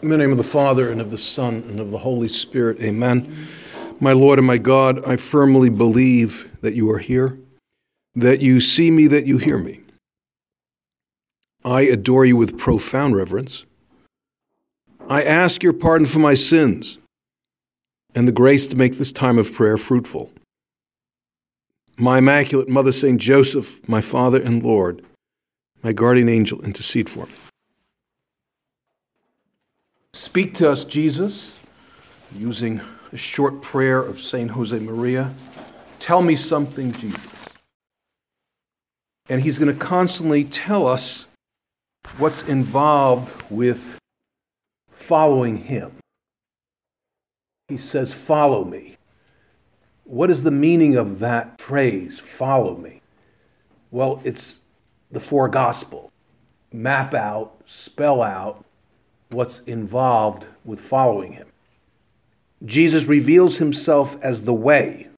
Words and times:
In 0.00 0.10
the 0.10 0.16
name 0.16 0.30
of 0.30 0.36
the 0.38 0.44
Father, 0.44 0.92
and 0.92 1.00
of 1.00 1.10
the 1.10 1.18
Son, 1.18 1.56
and 1.68 1.80
of 1.80 1.90
the 1.90 1.98
Holy 1.98 2.28
Spirit, 2.28 2.80
amen. 2.80 3.48
My 3.98 4.12
Lord 4.12 4.38
and 4.38 4.46
my 4.46 4.58
God, 4.58 5.04
I 5.04 5.16
firmly 5.16 5.70
believe 5.70 6.48
that 6.60 6.74
you 6.74 6.88
are 6.90 6.98
here, 6.98 7.36
that 8.14 8.40
you 8.40 8.60
see 8.60 8.92
me, 8.92 9.08
that 9.08 9.26
you 9.26 9.38
hear 9.38 9.58
me. 9.58 9.80
I 11.64 11.82
adore 11.82 12.24
you 12.24 12.36
with 12.36 12.56
profound 12.56 13.16
reverence. 13.16 13.64
I 15.08 15.22
ask 15.22 15.64
your 15.64 15.72
pardon 15.72 16.06
for 16.06 16.20
my 16.20 16.34
sins 16.34 16.98
and 18.14 18.28
the 18.28 18.32
grace 18.32 18.68
to 18.68 18.76
make 18.76 18.98
this 18.98 19.12
time 19.12 19.36
of 19.36 19.52
prayer 19.52 19.76
fruitful. 19.76 20.30
My 21.96 22.18
Immaculate 22.18 22.68
Mother, 22.68 22.92
Saint 22.92 23.20
Joseph, 23.20 23.86
my 23.88 24.00
Father 24.00 24.40
and 24.40 24.62
Lord, 24.62 25.04
my 25.82 25.92
guardian 25.92 26.28
angel, 26.28 26.62
intercede 26.62 27.08
for 27.08 27.26
me. 27.26 27.32
Speak 30.28 30.52
to 30.56 30.70
us, 30.70 30.84
Jesus, 30.84 31.52
using 32.36 32.82
a 33.12 33.16
short 33.16 33.62
prayer 33.62 33.98
of 33.98 34.20
St. 34.20 34.50
Josemaria. 34.50 35.32
Tell 36.00 36.20
me 36.20 36.36
something, 36.36 36.92
Jesus. 36.92 37.32
And 39.30 39.40
he's 39.40 39.58
going 39.58 39.72
to 39.72 39.84
constantly 39.84 40.44
tell 40.44 40.86
us 40.86 41.24
what's 42.18 42.42
involved 42.42 43.42
with 43.50 43.98
following 44.90 45.56
him. 45.56 45.92
He 47.68 47.78
says, 47.78 48.12
Follow 48.12 48.66
me. 48.66 48.98
What 50.04 50.30
is 50.30 50.42
the 50.42 50.50
meaning 50.50 50.96
of 50.96 51.20
that 51.20 51.58
phrase, 51.58 52.20
follow 52.20 52.76
me? 52.76 53.00
Well, 53.90 54.20
it's 54.24 54.58
the 55.10 55.20
four 55.20 55.48
gospel. 55.48 56.12
Map 56.70 57.14
out, 57.14 57.62
spell 57.66 58.20
out 58.20 58.66
what's 59.30 59.60
involved 59.60 60.46
with 60.64 60.80
following 60.80 61.32
him. 61.32 61.48
Jesus 62.64 63.04
reveals 63.04 63.56
himself 63.56 64.16
as 64.22 64.42
the 64.42 64.54
way. 64.54 65.08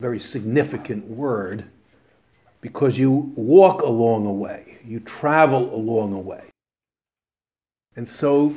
Very 0.00 0.20
significant 0.20 1.06
word 1.06 1.64
because 2.60 2.96
you 2.96 3.32
walk 3.34 3.82
along 3.82 4.24
a 4.24 4.32
way, 4.32 4.78
you 4.84 5.00
travel 5.00 5.74
along 5.74 6.12
a 6.12 6.18
way. 6.18 6.44
And 7.96 8.08
so 8.08 8.54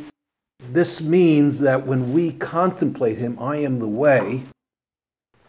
this 0.60 1.02
means 1.02 1.60
that 1.60 1.86
when 1.86 2.14
we 2.14 2.32
contemplate 2.32 3.18
him, 3.18 3.38
I 3.40 3.58
am 3.58 3.80
the 3.80 3.88
way, 3.88 4.44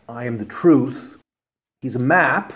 I 0.08 0.24
am 0.24 0.38
the 0.38 0.44
truth, 0.44 1.16
he's 1.80 1.94
a 1.94 2.00
map, 2.00 2.52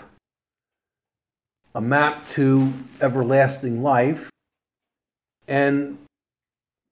a 1.73 1.81
map 1.81 2.29
to 2.31 2.73
everlasting 2.99 3.81
life. 3.81 4.29
And 5.47 5.97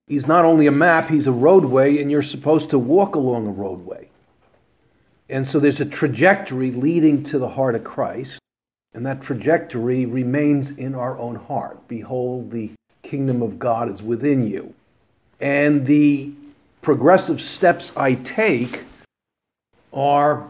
he's 0.06 0.26
not 0.26 0.44
only 0.44 0.66
a 0.66 0.72
map, 0.72 1.08
he's 1.08 1.26
a 1.26 1.32
roadway, 1.32 2.00
and 2.00 2.10
you're 2.10 2.22
supposed 2.22 2.70
to 2.70 2.78
walk 2.78 3.14
along 3.14 3.46
a 3.46 3.50
roadway. 3.50 4.08
And 5.28 5.48
so 5.48 5.60
there's 5.60 5.80
a 5.80 5.84
trajectory 5.84 6.72
leading 6.72 7.22
to 7.24 7.38
the 7.38 7.50
heart 7.50 7.74
of 7.74 7.84
Christ, 7.84 8.40
and 8.92 9.06
that 9.06 9.22
trajectory 9.22 10.04
remains 10.04 10.70
in 10.70 10.94
our 10.94 11.16
own 11.18 11.36
heart. 11.36 11.86
Behold, 11.86 12.50
the 12.50 12.72
kingdom 13.02 13.40
of 13.40 13.58
God 13.58 13.92
is 13.92 14.02
within 14.02 14.46
you. 14.46 14.74
And 15.40 15.86
the 15.86 16.32
progressive 16.82 17.40
steps 17.40 17.92
I 17.96 18.14
take 18.14 18.84
are 19.92 20.48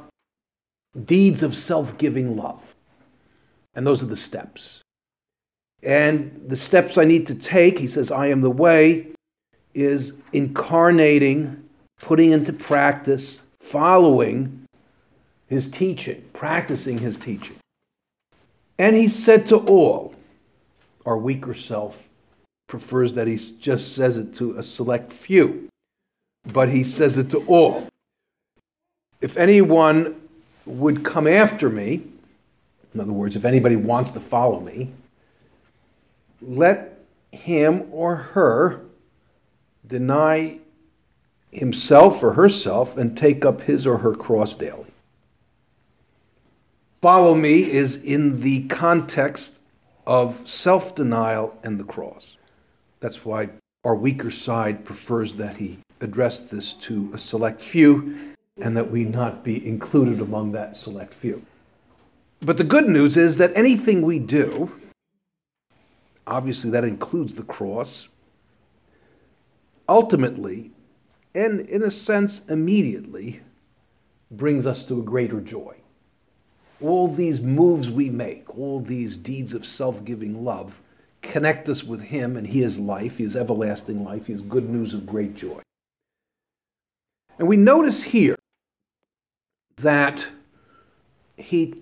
deeds 1.05 1.43
of 1.43 1.55
self 1.55 1.97
giving 1.99 2.37
love. 2.37 2.75
And 3.75 3.87
those 3.87 4.03
are 4.03 4.07
the 4.07 4.17
steps. 4.17 4.81
And 5.83 6.45
the 6.47 6.57
steps 6.57 6.99
I 6.99 7.05
need 7.05 7.27
to 7.29 7.35
take, 7.35 7.79
he 7.79 7.87
says, 7.87 8.11
I 8.11 8.27
am 8.27 8.43
the 8.43 8.51
way, 8.51 9.07
is 9.75 10.15
incarnating, 10.33 11.69
putting 12.01 12.33
into 12.33 12.53
practice, 12.53 13.39
following 13.61 14.67
his 15.49 15.71
teaching, 15.71 16.23
practicing 16.33 16.99
his 16.99 17.17
teaching. 17.17 17.57
And 18.79 18.97
he 18.97 19.09
said 19.09 19.47
to 19.49 19.57
all, 19.57 20.15
our 21.07 21.17
weaker 21.17 21.55
self 21.55 22.09
prefers 22.67 23.15
that 23.15 23.27
he 23.27 23.37
just 23.37 23.95
says 23.95 24.17
it 24.17 24.35
to 24.35 24.57
a 24.57 24.63
select 24.63 25.13
few, 25.13 25.69
but 26.53 26.69
he 26.69 26.85
says 26.85 27.19
it 27.19 27.31
to 27.31 27.39
all. 27.47 27.89
If 29.21 29.37
anyone 29.37 30.21
would 30.65 31.05
come 31.05 31.27
after 31.27 31.69
me, 31.69 32.03
in 32.95 33.01
other 33.01 33.13
words, 33.13 33.37
if 33.37 33.45
anybody 33.45 33.77
wants 33.77 34.13
to 34.13 34.21
follow 34.21 34.61
me, 34.61 34.93
let 36.43 37.01
him 37.33 37.89
or 37.93 38.17
her 38.17 38.81
deny 39.87 40.59
himself 41.51 42.23
or 42.23 42.35
herself 42.35 42.97
and 42.97 43.17
take 43.17 43.45
up 43.45 43.63
his 43.63 43.87
or 43.87 43.99
her 43.99 44.15
cross 44.15 44.55
daily. 44.55 44.87
Follow 47.03 47.35
me 47.35 47.71
is 47.71 47.97
in 47.97 48.41
the 48.41 48.65
context 48.65 49.53
of 50.07 50.47
self 50.49 50.95
denial 50.95 51.57
and 51.63 51.79
the 51.79 51.85
cross. 51.85 52.37
That's 53.01 53.25
why 53.25 53.51
our 53.85 53.95
weaker 53.95 54.31
side 54.31 54.85
prefers 54.85 55.35
that 55.35 55.57
he 55.57 55.79
address 56.01 56.41
this 56.41 56.75
to 56.75 57.11
a 57.15 57.19
select 57.19 57.61
few 57.61 58.35
and 58.61 58.77
that 58.77 58.91
we 58.91 59.05
not 59.05 59.43
be 59.43 59.67
included 59.67 60.21
among 60.21 60.53
that 60.53 60.77
select 60.77 61.15
few. 61.15 61.45
But 62.41 62.57
the 62.57 62.65
good 62.65 62.89
news 62.89 63.17
is 63.17 63.37
that 63.37 63.53
anything 63.55 64.03
we 64.03 64.19
do, 64.19 64.71
obviously 66.31 66.71
that 66.71 66.85
includes 66.85 67.35
the 67.35 67.43
cross, 67.43 68.09
ultimately, 69.89 70.71
and 71.35 71.61
in 71.61 71.83
a 71.83 71.91
sense 71.91 72.43
immediately, 72.49 73.41
brings 74.31 74.65
us 74.65 74.87
to 74.87 75.01
a 75.01 75.03
greater 75.03 75.41
joy. 75.41 75.77
All 76.81 77.09
these 77.09 77.41
moves 77.41 77.91
we 77.91 78.09
make, 78.09 78.57
all 78.57 78.81
these 78.81 79.19
deeds 79.19 79.53
of 79.53 79.67
self 79.67 80.05
giving 80.05 80.45
love, 80.45 80.81
connect 81.21 81.69
us 81.69 81.83
with 81.83 82.03
Him 82.03 82.37
and 82.37 82.47
He 82.47 82.63
is 82.63 82.79
life, 82.79 83.19
He 83.19 83.25
is 83.25 83.37
everlasting 83.37 84.05
life, 84.05 84.27
He 84.29 84.33
is 84.33 84.41
good 84.41 84.71
news 84.71 84.95
of 84.95 85.07
great 85.07 85.35
joy. 85.35 85.61
And 87.39 87.49
we 87.49 87.57
notice 87.57 88.05
here 88.05 88.37
that 89.77 90.25
He 91.37 91.75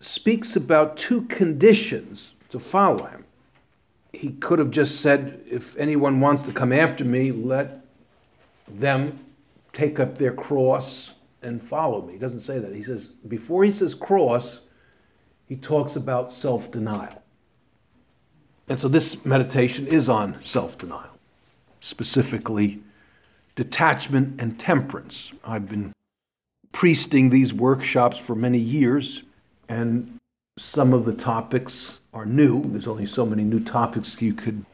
speaks 0.00 0.56
about 0.56 0.96
two 0.96 1.22
conditions 1.22 2.30
to 2.48 2.58
follow 2.58 3.04
Him 3.04 3.25
he 4.16 4.30
could 4.30 4.58
have 4.58 4.70
just 4.70 5.00
said, 5.00 5.42
if 5.48 5.76
anyone 5.76 6.20
wants 6.20 6.44
to 6.44 6.52
come 6.52 6.72
after 6.72 7.04
me, 7.04 7.32
let 7.32 7.84
them 8.68 9.18
take 9.72 10.00
up 10.00 10.18
their 10.18 10.32
cross 10.32 11.10
and 11.42 11.62
follow 11.62 12.02
me. 12.02 12.14
He 12.14 12.18
doesn't 12.18 12.40
say 12.40 12.58
that. 12.58 12.74
He 12.74 12.82
says, 12.82 13.06
before 13.28 13.64
he 13.64 13.72
says 13.72 13.94
cross, 13.94 14.60
he 15.46 15.56
talks 15.56 15.96
about 15.96 16.32
self 16.32 16.70
denial. 16.70 17.22
And 18.68 18.80
so 18.80 18.88
this 18.88 19.24
meditation 19.24 19.86
is 19.86 20.08
on 20.08 20.38
self 20.42 20.76
denial, 20.76 21.18
specifically 21.80 22.80
detachment 23.54 24.40
and 24.40 24.58
temperance. 24.58 25.32
I've 25.44 25.68
been 25.68 25.92
priesting 26.72 27.30
these 27.30 27.54
workshops 27.54 28.18
for 28.18 28.34
many 28.34 28.58
years, 28.58 29.22
and 29.68 30.18
some 30.58 30.92
of 30.92 31.04
the 31.04 31.14
topics 31.14 32.00
are 32.16 32.24
new. 32.24 32.62
There's 32.62 32.88
only 32.88 33.06
so 33.06 33.26
many 33.26 33.44
new 33.44 33.60
topics 33.60 34.20
you 34.22 34.32
could 34.32 34.64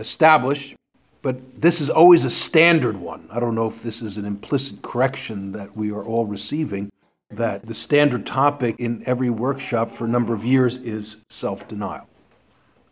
establish, 0.00 0.74
but 1.22 1.60
this 1.62 1.80
is 1.80 1.88
always 1.88 2.24
a 2.24 2.30
standard 2.30 2.96
one. 2.96 3.28
I 3.30 3.38
don't 3.38 3.54
know 3.54 3.68
if 3.68 3.84
this 3.84 4.02
is 4.02 4.16
an 4.16 4.24
implicit 4.24 4.82
correction 4.82 5.52
that 5.52 5.76
we 5.76 5.92
are 5.92 6.02
all 6.02 6.26
receiving, 6.26 6.90
that 7.30 7.66
the 7.66 7.74
standard 7.74 8.26
topic 8.26 8.74
in 8.80 9.04
every 9.06 9.30
workshop 9.30 9.94
for 9.94 10.06
a 10.06 10.08
number 10.08 10.34
of 10.34 10.44
years 10.44 10.78
is 10.78 11.18
self 11.30 11.68
denial, 11.68 12.08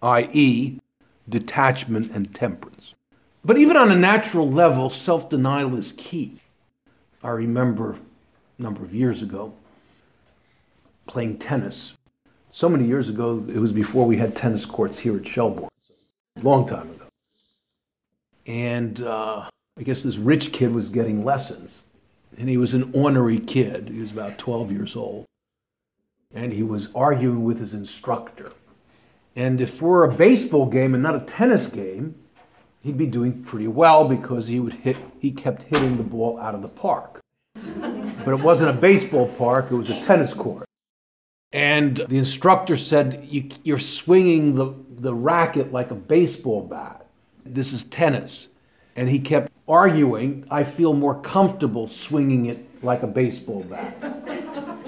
i.e., 0.03 0.79
detachment 1.29 2.13
and 2.13 2.33
temperance. 2.33 2.95
But 3.45 3.59
even 3.59 3.77
on 3.77 3.91
a 3.91 3.97
natural 3.97 4.49
level, 4.49 4.89
self 4.91 5.29
denial 5.29 5.75
is 5.75 5.93
key. 5.97 6.39
I 7.25 7.31
remember 7.31 7.97
a 8.57 8.63
number 8.63 8.85
of 8.85 8.95
years 8.95 9.21
ago 9.21 9.53
playing 11.09 11.39
tennis 11.39 11.95
so 12.51 12.69
many 12.69 12.85
years 12.85 13.09
ago, 13.09 13.45
it 13.49 13.59
was 13.59 13.73
before 13.73 14.07
we 14.07 14.17
had 14.17 14.37
tennis 14.37 14.67
courts 14.67 14.99
here 14.99 15.17
at 15.17 15.23
Shellbourne, 15.23 15.69
long 16.43 16.67
time 16.67 16.91
ago. 16.91 17.07
And 18.47 19.01
uh, 19.03 19.49
I 19.79 19.83
guess 19.83 20.03
this 20.03 20.17
rich 20.17 20.53
kid 20.53 20.75
was 20.75 20.89
getting 20.89 21.25
lessons. 21.25 21.81
And 22.37 22.49
he 22.49 22.57
was 22.57 22.75
an 22.75 22.91
ornery 22.93 23.39
kid. 23.39 23.89
He 23.89 24.01
was 24.01 24.11
about 24.11 24.39
12 24.39 24.73
years 24.73 24.97
old. 24.97 25.27
And 26.35 26.53
he 26.53 26.63
was 26.63 26.93
arguing 26.95 27.45
with 27.45 27.61
his 27.61 27.73
instructor. 27.73 28.53
And 29.37 29.61
if 29.61 29.81
we're 29.81 30.05
a 30.05 30.13
baseball 30.13 30.67
game 30.67 30.95
and 30.95 31.03
not 31.03 31.15
a 31.15 31.21
tennis 31.21 31.67
game, 31.67 32.17
he'd 32.83 32.99
be 32.99 33.07
doing 33.07 33.45
pretty 33.45 33.69
well 33.69 34.09
because 34.09 34.49
he 34.49 34.59
would 34.59 34.75
hit 34.75 34.97
he 35.21 35.31
kept 35.31 35.63
hitting 35.65 35.97
the 35.97 36.03
ball 36.03 36.39
out 36.39 36.55
of 36.55 36.63
the 36.63 36.69
park. 36.69 37.21
But 37.55 38.35
it 38.35 38.41
wasn't 38.41 38.71
a 38.71 38.81
baseball 38.81 39.29
park, 39.39 39.71
it 39.71 39.75
was 39.75 39.91
a 39.91 40.01
tennis 40.03 40.35
court. 40.35 40.67
And 41.53 41.97
the 41.97 42.19
instructor 42.19 42.77
said, 42.77 43.27
you, 43.29 43.75
are 43.75 43.81
swinging 43.81 44.55
the, 44.55 44.73
the 44.89 45.15
racket 45.15 45.73
like 45.73 45.91
a 45.91 45.97
baseball 45.97 46.63
bat. 46.63 47.07
this 47.45 47.73
is 47.73 47.85
tennis. 47.85 48.49
And 48.95 49.09
he 49.09 49.19
kept 49.19 49.51
arguing, 49.67 50.47
I 50.51 50.65
feel 50.65 50.93
more 50.95 51.21
comfortable 51.21 51.89
swinging 51.89 52.47
it 52.47 52.85
like 52.85 53.03
a 53.03 53.07
baseball 53.07 53.65
bat. 53.65 53.97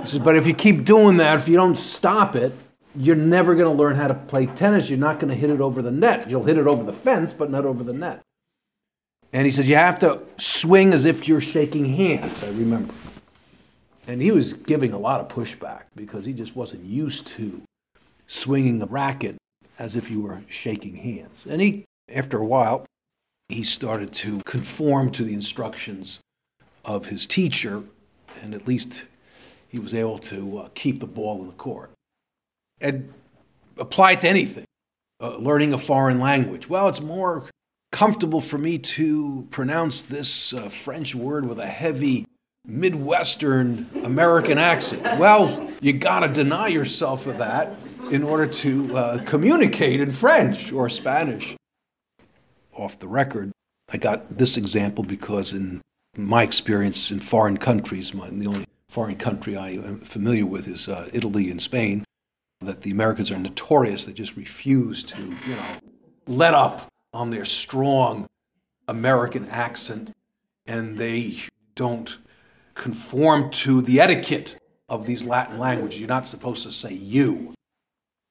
He 0.00 0.06
says, 0.06 0.18
but 0.20 0.36
if 0.36 0.46
you 0.46 0.54
keep 0.54 0.84
doing 0.84 1.16
that, 1.18 1.38
if 1.38 1.48
you 1.48 1.56
don't 1.56 1.78
stop 1.78 2.36
it, 2.36 2.52
you're 2.94 3.16
never 3.16 3.54
going 3.54 3.70
to 3.70 3.82
learn 3.82 3.96
how 3.96 4.08
to 4.08 4.14
play 4.14 4.46
tennis. 4.46 4.88
You're 4.88 4.98
not 4.98 5.18
going 5.18 5.30
to 5.30 5.34
hit 5.34 5.50
it 5.50 5.60
over 5.60 5.82
the 5.82 5.90
net. 5.90 6.28
You'll 6.28 6.44
hit 6.44 6.58
it 6.58 6.66
over 6.66 6.84
the 6.84 6.92
fence, 6.92 7.32
but 7.32 7.50
not 7.50 7.64
over 7.64 7.82
the 7.82 7.92
net. 7.92 8.20
And 9.32 9.46
he 9.46 9.50
says, 9.50 9.68
You 9.68 9.76
have 9.76 9.98
to 10.00 10.20
swing 10.38 10.92
as 10.92 11.06
if 11.06 11.26
you're 11.26 11.40
shaking 11.40 11.86
hands, 11.86 12.42
I 12.42 12.48
remember. 12.48 12.92
And 14.06 14.20
he 14.20 14.30
was 14.30 14.52
giving 14.52 14.92
a 14.92 14.98
lot 14.98 15.20
of 15.20 15.28
pushback 15.28 15.82
because 15.94 16.24
he 16.24 16.32
just 16.32 16.56
wasn't 16.56 16.84
used 16.84 17.26
to 17.28 17.62
swinging 18.26 18.78
the 18.78 18.86
racket 18.86 19.36
as 19.78 19.96
if 19.96 20.10
you 20.10 20.20
were 20.20 20.42
shaking 20.48 20.96
hands. 20.96 21.46
And 21.48 21.60
he, 21.60 21.84
after 22.12 22.38
a 22.38 22.44
while, 22.44 22.84
he 23.48 23.62
started 23.62 24.12
to 24.14 24.40
conform 24.44 25.10
to 25.12 25.24
the 25.24 25.34
instructions 25.34 26.18
of 26.84 27.06
his 27.06 27.26
teacher, 27.26 27.84
and 28.40 28.54
at 28.54 28.66
least 28.66 29.04
he 29.68 29.78
was 29.78 29.94
able 29.94 30.18
to 30.18 30.58
uh, 30.58 30.68
keep 30.74 31.00
the 31.00 31.06
ball 31.06 31.40
in 31.40 31.46
the 31.46 31.52
court. 31.52 31.90
And 32.80 33.12
apply 33.78 34.12
it 34.12 34.20
to 34.20 34.28
anything. 34.28 34.64
Uh, 35.20 35.36
learning 35.36 35.72
a 35.72 35.78
foreign 35.78 36.18
language. 36.18 36.68
Well, 36.68 36.88
it's 36.88 37.00
more 37.00 37.48
comfortable 37.92 38.40
for 38.40 38.58
me 38.58 38.78
to 38.78 39.46
pronounce 39.50 40.02
this 40.02 40.52
uh, 40.52 40.68
French 40.68 41.14
word 41.14 41.46
with 41.46 41.60
a 41.60 41.66
heavy 41.66 42.24
Midwestern 42.64 43.88
American 44.04 44.56
accent. 44.58 45.02
Well, 45.18 45.70
you 45.80 45.92
got 45.92 46.20
to 46.20 46.28
deny 46.28 46.68
yourself 46.68 47.26
of 47.26 47.38
that 47.38 47.74
in 48.10 48.22
order 48.22 48.46
to 48.46 48.96
uh, 48.96 49.24
communicate 49.24 50.00
in 50.00 50.12
French 50.12 50.72
or 50.72 50.88
Spanish. 50.88 51.56
Off 52.72 52.98
the 52.98 53.08
record, 53.08 53.50
I 53.90 53.96
got 53.96 54.38
this 54.38 54.56
example 54.56 55.02
because, 55.02 55.52
in 55.52 55.80
my 56.16 56.42
experience 56.42 57.10
in 57.10 57.20
foreign 57.20 57.56
countries, 57.58 58.14
my, 58.14 58.30
the 58.30 58.46
only 58.46 58.66
foreign 58.88 59.16
country 59.16 59.56
I 59.56 59.70
am 59.70 60.00
familiar 60.00 60.46
with 60.46 60.68
is 60.68 60.88
uh, 60.88 61.08
Italy 61.12 61.50
and 61.50 61.60
Spain, 61.60 62.04
that 62.60 62.82
the 62.82 62.90
Americans 62.90 63.30
are 63.30 63.38
notorious. 63.38 64.04
They 64.04 64.12
just 64.12 64.36
refuse 64.36 65.02
to, 65.04 65.20
you 65.20 65.56
know, 65.56 65.78
let 66.26 66.54
up 66.54 66.86
on 67.12 67.30
their 67.30 67.44
strong 67.44 68.26
American 68.86 69.48
accent 69.48 70.12
and 70.66 70.96
they 70.96 71.38
don't 71.74 72.18
conform 72.74 73.50
to 73.50 73.82
the 73.82 74.00
etiquette 74.00 74.56
of 74.88 75.06
these 75.06 75.24
Latin 75.26 75.58
languages. 75.58 76.00
You're 76.00 76.08
not 76.08 76.26
supposed 76.26 76.62
to 76.64 76.72
say 76.72 76.92
you. 76.92 77.54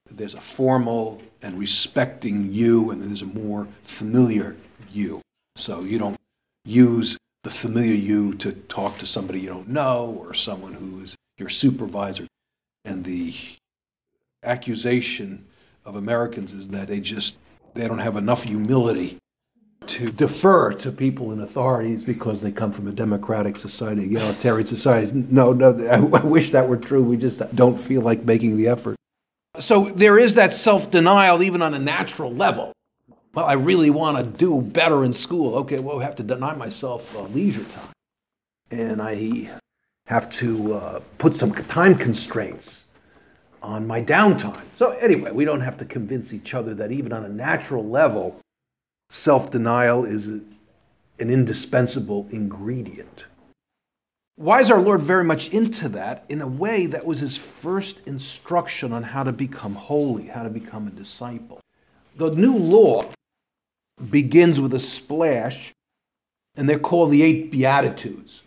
There's 0.09 0.33
a 0.33 0.41
formal 0.41 1.21
and 1.41 1.57
respecting 1.57 2.51
you, 2.51 2.91
and 2.91 3.01
there's 3.01 3.21
a 3.21 3.25
more 3.25 3.67
familiar 3.81 4.55
you. 4.91 5.21
So 5.55 5.81
you 5.81 5.97
don't 5.97 6.17
use 6.65 7.17
the 7.43 7.49
familiar 7.49 7.93
you 7.93 8.33
to 8.35 8.51
talk 8.51 8.97
to 8.99 9.05
somebody 9.05 9.39
you 9.39 9.47
don't 9.47 9.69
know 9.69 10.15
or 10.19 10.33
someone 10.33 10.73
who 10.73 11.01
is 11.01 11.15
your 11.37 11.49
supervisor. 11.49 12.27
And 12.85 13.03
the 13.03 13.33
accusation 14.43 15.45
of 15.85 15.95
Americans 15.95 16.53
is 16.53 16.67
that 16.69 16.87
they 16.87 16.99
just 16.99 17.37
they 17.73 17.87
don't 17.87 17.99
have 17.99 18.17
enough 18.17 18.43
humility 18.43 19.17
to 19.87 20.11
defer 20.11 20.73
to 20.73 20.91
people 20.91 21.31
in 21.31 21.41
authorities 21.41 22.05
because 22.05 22.41
they 22.41 22.51
come 22.51 22.71
from 22.71 22.87
a 22.87 22.91
democratic 22.91 23.57
society, 23.57 24.05
egalitarian 24.05 24.65
society. 24.65 25.11
No, 25.13 25.53
no, 25.53 25.87
I 25.87 25.99
wish 25.99 26.51
that 26.51 26.67
were 26.69 26.77
true. 26.77 27.03
We 27.03 27.17
just 27.17 27.39
don't 27.55 27.79
feel 27.79 28.01
like 28.01 28.23
making 28.23 28.57
the 28.57 28.67
effort. 28.67 28.95
So 29.59 29.91
there 29.95 30.17
is 30.17 30.35
that 30.35 30.53
self 30.53 30.89
denial, 30.89 31.43
even 31.43 31.61
on 31.61 31.73
a 31.73 31.79
natural 31.79 32.33
level. 32.33 32.71
Well, 33.33 33.45
I 33.45 33.53
really 33.53 33.89
want 33.89 34.17
to 34.17 34.23
do 34.23 34.61
better 34.61 35.03
in 35.03 35.13
school. 35.13 35.55
Okay, 35.55 35.79
well, 35.79 35.99
I 35.99 36.03
have 36.03 36.15
to 36.15 36.23
deny 36.23 36.53
myself 36.53 37.15
uh, 37.15 37.23
leisure 37.23 37.63
time. 37.63 37.89
And 38.69 39.01
I 39.01 39.49
have 40.07 40.29
to 40.31 40.73
uh, 40.73 40.99
put 41.17 41.35
some 41.35 41.53
time 41.53 41.95
constraints 41.95 42.81
on 43.61 43.87
my 43.87 44.01
downtime. 44.01 44.61
So, 44.77 44.91
anyway, 44.91 45.31
we 45.31 45.45
don't 45.45 45.61
have 45.61 45.77
to 45.79 45.85
convince 45.85 46.33
each 46.33 46.53
other 46.53 46.73
that 46.75 46.91
even 46.91 47.13
on 47.13 47.23
a 47.23 47.29
natural 47.29 47.87
level, 47.87 48.39
self 49.11 49.51
denial 49.51 50.05
is 50.05 50.25
an 50.25 50.49
indispensable 51.19 52.27
ingredient. 52.31 53.25
Why 54.37 54.61
is 54.61 54.71
our 54.71 54.79
Lord 54.79 55.01
very 55.01 55.25
much 55.25 55.49
into 55.49 55.89
that? 55.89 56.25
In 56.29 56.41
a 56.41 56.47
way, 56.47 56.87
that 56.87 57.05
was 57.05 57.19
his 57.19 57.37
first 57.37 58.01
instruction 58.07 58.93
on 58.93 59.03
how 59.03 59.23
to 59.23 59.31
become 59.31 59.75
holy, 59.75 60.27
how 60.27 60.43
to 60.43 60.49
become 60.49 60.87
a 60.87 60.91
disciple. 60.91 61.59
The 62.15 62.31
new 62.31 62.57
law 62.57 63.11
begins 64.09 64.59
with 64.59 64.73
a 64.73 64.79
splash, 64.79 65.73
and 66.55 66.67
they're 66.67 66.79
called 66.79 67.11
the 67.11 67.21
eight 67.21 67.51
Beatitudes. 67.51 68.41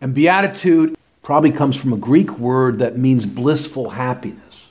And 0.00 0.14
Beatitude 0.14 0.96
probably 1.22 1.50
comes 1.50 1.76
from 1.76 1.92
a 1.94 1.98
Greek 1.98 2.38
word 2.38 2.78
that 2.78 2.98
means 2.98 3.24
blissful 3.24 3.90
happiness. 3.90 4.66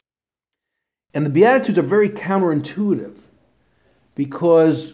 And 1.13 1.25
the 1.25 1.31
Beatitudes 1.31 1.79
are 1.79 1.81
very 1.81 2.09
counterintuitive 2.09 3.15
because 4.15 4.93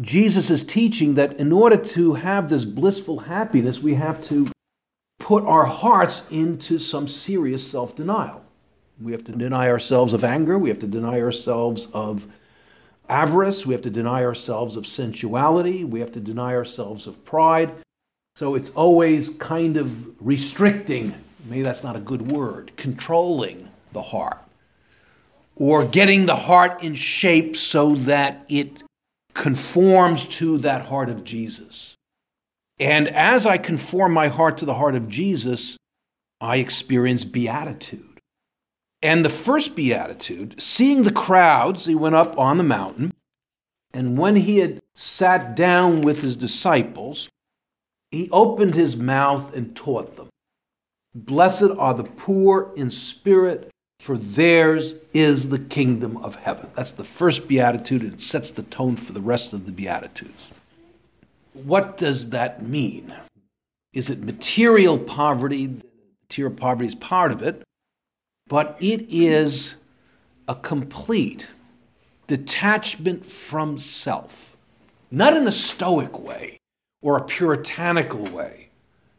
Jesus 0.00 0.50
is 0.50 0.62
teaching 0.62 1.14
that 1.14 1.38
in 1.38 1.52
order 1.52 1.76
to 1.76 2.14
have 2.14 2.48
this 2.48 2.64
blissful 2.64 3.20
happiness, 3.20 3.80
we 3.80 3.94
have 3.94 4.22
to 4.28 4.50
put 5.18 5.44
our 5.44 5.66
hearts 5.66 6.22
into 6.30 6.78
some 6.78 7.08
serious 7.08 7.68
self 7.68 7.96
denial. 7.96 8.42
We 9.00 9.12
have 9.12 9.24
to 9.24 9.32
deny 9.32 9.68
ourselves 9.68 10.12
of 10.12 10.24
anger, 10.24 10.58
we 10.58 10.68
have 10.68 10.78
to 10.80 10.86
deny 10.86 11.20
ourselves 11.20 11.88
of 11.92 12.26
avarice, 13.08 13.64
we 13.64 13.74
have 13.74 13.82
to 13.82 13.90
deny 13.90 14.24
ourselves 14.24 14.76
of 14.76 14.86
sensuality, 14.86 15.84
we 15.84 16.00
have 16.00 16.12
to 16.12 16.20
deny 16.20 16.54
ourselves 16.54 17.06
of 17.06 17.24
pride, 17.24 17.72
so 18.36 18.54
it's 18.54 18.70
always 18.70 19.30
kind 19.30 19.76
of 19.76 20.24
restricting, 20.24 21.14
maybe 21.46 21.62
that's 21.62 21.82
not 21.82 21.96
a 21.96 22.00
good 22.00 22.30
word, 22.30 22.72
controlling 22.76 23.68
the 23.92 24.02
heart. 24.02 24.38
Or 25.58 25.84
getting 25.84 26.26
the 26.26 26.36
heart 26.36 26.82
in 26.82 26.94
shape 26.94 27.56
so 27.56 27.96
that 27.96 28.46
it 28.48 28.82
conforms 29.34 30.24
to 30.26 30.58
that 30.58 30.86
heart 30.86 31.10
of 31.10 31.24
Jesus. 31.24 31.94
And 32.78 33.08
as 33.08 33.44
I 33.44 33.58
conform 33.58 34.12
my 34.12 34.28
heart 34.28 34.58
to 34.58 34.64
the 34.64 34.74
heart 34.74 34.94
of 34.94 35.08
Jesus, 35.08 35.76
I 36.40 36.56
experience 36.56 37.24
beatitude. 37.24 38.20
And 39.02 39.24
the 39.24 39.30
first 39.30 39.74
beatitude, 39.74 40.60
seeing 40.60 41.02
the 41.02 41.12
crowds, 41.12 41.86
he 41.86 41.94
went 41.94 42.14
up 42.14 42.38
on 42.38 42.58
the 42.58 42.64
mountain. 42.64 43.12
And 43.92 44.18
when 44.18 44.36
he 44.36 44.58
had 44.58 44.80
sat 44.94 45.56
down 45.56 46.02
with 46.02 46.22
his 46.22 46.36
disciples, 46.36 47.28
he 48.10 48.28
opened 48.30 48.74
his 48.74 48.96
mouth 48.96 49.54
and 49.56 49.74
taught 49.74 50.16
them. 50.16 50.28
Blessed 51.14 51.70
are 51.78 51.94
the 51.94 52.04
poor 52.04 52.72
in 52.76 52.90
spirit, 52.90 53.70
for 53.98 54.16
theirs 54.16 54.94
is 55.12 55.50
the 55.50 55.58
kingdom 55.58 56.16
of 56.18 56.36
heaven. 56.36 56.70
That's 56.74 56.92
the 56.92 57.04
first 57.04 57.48
beatitude, 57.48 58.02
and 58.02 58.14
it 58.14 58.20
sets 58.20 58.50
the 58.50 58.62
tone 58.62 58.96
for 58.96 59.12
the 59.12 59.20
rest 59.20 59.52
of 59.52 59.66
the 59.66 59.72
beatitudes. 59.72 60.46
What 61.52 61.96
does 61.96 62.30
that 62.30 62.62
mean? 62.62 63.12
Is 63.92 64.10
it 64.10 64.22
material 64.22 64.98
poverty? 64.98 65.80
Material 66.22 66.54
poverty 66.54 66.86
is 66.86 66.94
part 66.94 67.32
of 67.32 67.42
it, 67.42 67.62
but 68.46 68.76
it 68.80 69.06
is 69.10 69.74
a 70.46 70.54
complete 70.54 71.50
detachment 72.26 73.26
from 73.26 73.78
self, 73.78 74.56
not 75.10 75.36
in 75.36 75.46
a 75.46 75.52
stoic 75.52 76.18
way 76.18 76.58
or 77.02 77.16
a 77.16 77.24
puritanical 77.24 78.24
way. 78.24 78.68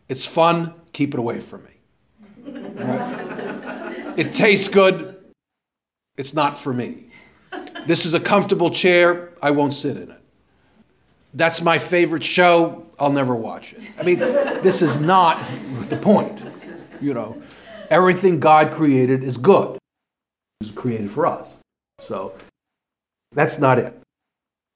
It's 0.07 0.25
fun, 0.25 0.73
keep 0.93 1.13
it 1.13 1.19
away 1.19 1.39
from 1.39 1.63
me. 1.65 1.71
Right? 2.83 3.88
It 4.19 4.33
tastes 4.33 4.67
good, 4.67 5.15
it's 6.17 6.33
not 6.33 6.57
for 6.57 6.73
me. 6.73 7.05
This 7.87 8.05
is 8.05 8.13
a 8.13 8.19
comfortable 8.19 8.69
chair, 8.69 9.31
I 9.41 9.51
won't 9.51 9.73
sit 9.73 9.95
in 9.95 10.11
it. 10.11 10.21
That's 11.33 11.61
my 11.61 11.79
favorite 11.79 12.25
show, 12.25 12.85
I'll 12.99 13.13
never 13.13 13.33
watch 13.33 13.71
it. 13.71 13.79
I 13.97 14.03
mean, 14.03 14.19
this 14.19 14.81
is 14.81 14.99
not 14.99 15.41
the 15.83 15.95
point. 15.95 16.41
You 16.99 17.13
know, 17.13 17.41
everything 17.89 18.41
God 18.41 18.73
created 18.73 19.23
is 19.23 19.37
good. 19.37 19.77
It 20.59 20.65
was 20.65 20.71
created 20.71 21.11
for 21.11 21.25
us. 21.25 21.47
So 22.01 22.33
that's 23.31 23.57
not 23.57 23.79
it. 23.79 23.97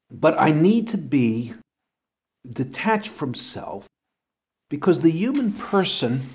But 0.09 0.39
I 0.39 0.53
need 0.53 0.88
to 0.88 0.97
be 0.97 1.53
detached 2.50 3.09
from 3.09 3.33
self 3.33 3.88
because 4.69 5.01
the 5.01 5.12
human 5.12 5.51
person 5.51 6.29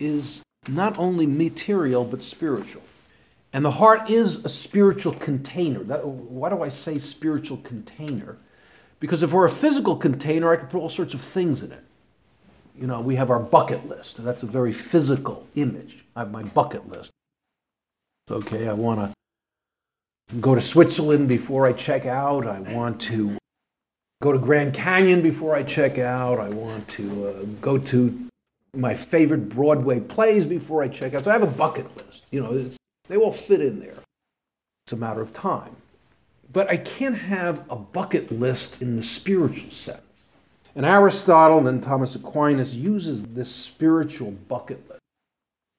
is 0.00 0.40
not 0.68 0.98
only 0.98 1.26
material 1.26 2.04
but 2.04 2.22
spiritual. 2.22 2.82
And 3.52 3.64
the 3.64 3.70
heart 3.70 4.10
is 4.10 4.44
a 4.44 4.48
spiritual 4.48 5.14
container. 5.14 5.82
That, 5.84 6.06
why 6.06 6.50
do 6.50 6.62
I 6.62 6.68
say 6.68 6.98
spiritual 6.98 7.58
container? 7.58 8.36
Because 9.00 9.22
if 9.22 9.32
we're 9.32 9.46
a 9.46 9.50
physical 9.50 9.96
container, 9.96 10.52
I 10.52 10.56
could 10.56 10.70
put 10.70 10.78
all 10.78 10.90
sorts 10.90 11.14
of 11.14 11.20
things 11.20 11.62
in 11.62 11.72
it. 11.72 11.82
You 12.78 12.86
know, 12.86 13.00
we 13.00 13.16
have 13.16 13.30
our 13.30 13.38
bucket 13.38 13.88
list. 13.88 14.22
That's 14.22 14.42
a 14.42 14.46
very 14.46 14.72
physical 14.72 15.46
image. 15.54 16.04
I 16.14 16.20
have 16.20 16.30
my 16.30 16.42
bucket 16.42 16.88
list. 16.88 17.10
Okay, 18.30 18.68
I 18.68 18.72
want 18.72 19.14
to 20.30 20.36
go 20.40 20.54
to 20.54 20.60
Switzerland 20.60 21.28
before 21.28 21.66
I 21.66 21.72
check 21.72 22.04
out. 22.04 22.46
I 22.46 22.60
want 22.60 23.00
to 23.02 23.38
go 24.20 24.32
to 24.32 24.38
Grand 24.38 24.74
Canyon 24.74 25.22
before 25.22 25.54
I 25.54 25.62
check 25.62 25.98
out. 25.98 26.40
I 26.40 26.48
want 26.50 26.88
to 26.88 27.28
uh, 27.28 27.32
go 27.60 27.78
to 27.78 28.25
my 28.76 28.94
favorite 28.94 29.48
Broadway 29.48 30.00
plays 30.00 30.46
before 30.46 30.82
I 30.82 30.88
check 30.88 31.14
out. 31.14 31.24
So 31.24 31.30
I 31.30 31.34
have 31.34 31.42
a 31.42 31.46
bucket 31.46 31.86
list. 31.96 32.24
You 32.30 32.42
know, 32.42 32.70
they 33.08 33.16
all 33.16 33.32
fit 33.32 33.60
in 33.60 33.80
there. 33.80 33.94
It's 34.86 34.92
a 34.92 34.96
matter 34.96 35.20
of 35.20 35.32
time. 35.32 35.76
But 36.52 36.70
I 36.70 36.76
can't 36.76 37.16
have 37.16 37.64
a 37.68 37.76
bucket 37.76 38.30
list 38.30 38.80
in 38.80 38.96
the 38.96 39.02
spiritual 39.02 39.70
sense. 39.70 40.00
And 40.74 40.84
Aristotle 40.84 41.66
and 41.66 41.82
Thomas 41.82 42.14
Aquinas 42.14 42.74
uses 42.74 43.22
this 43.22 43.50
spiritual 43.50 44.32
bucket 44.32 44.88
list. 44.88 45.00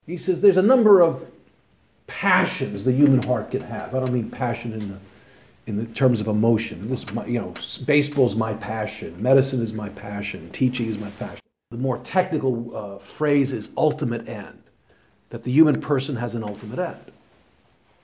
He 0.06 0.18
says 0.18 0.42
there's 0.42 0.58
a 0.58 0.62
number 0.62 1.02
of 1.02 1.30
passions 2.08 2.84
the 2.84 2.92
human 2.92 3.22
heart 3.22 3.52
can 3.52 3.62
have. 3.62 3.94
I 3.94 4.00
don't 4.00 4.14
mean 4.14 4.30
passion 4.30 4.74
in 4.74 4.90
the 4.90 4.98
in 5.68 5.76
the 5.76 5.86
terms 5.86 6.22
of 6.22 6.28
emotion. 6.28 6.88
This, 6.88 7.12
my, 7.14 7.26
you 7.26 7.40
know, 7.40 7.54
baseball's 7.86 8.36
my 8.36 8.54
passion. 8.54 9.22
Medicine 9.22 9.62
is 9.62 9.74
my 9.74 9.90
passion. 9.90 10.50
Teaching 10.52 10.88
is 10.88 10.98
my 10.98 11.10
passion. 11.12 11.42
The 11.72 11.78
more 11.78 11.98
technical 12.00 12.76
uh, 12.76 12.98
phrase 13.00 13.52
is 13.52 13.70
ultimate 13.76 14.28
end. 14.28 14.64
That 15.30 15.44
the 15.44 15.52
human 15.52 15.82
person 15.82 16.16
has 16.16 16.34
an 16.36 16.44
ultimate 16.44 16.80
end, 16.80 17.12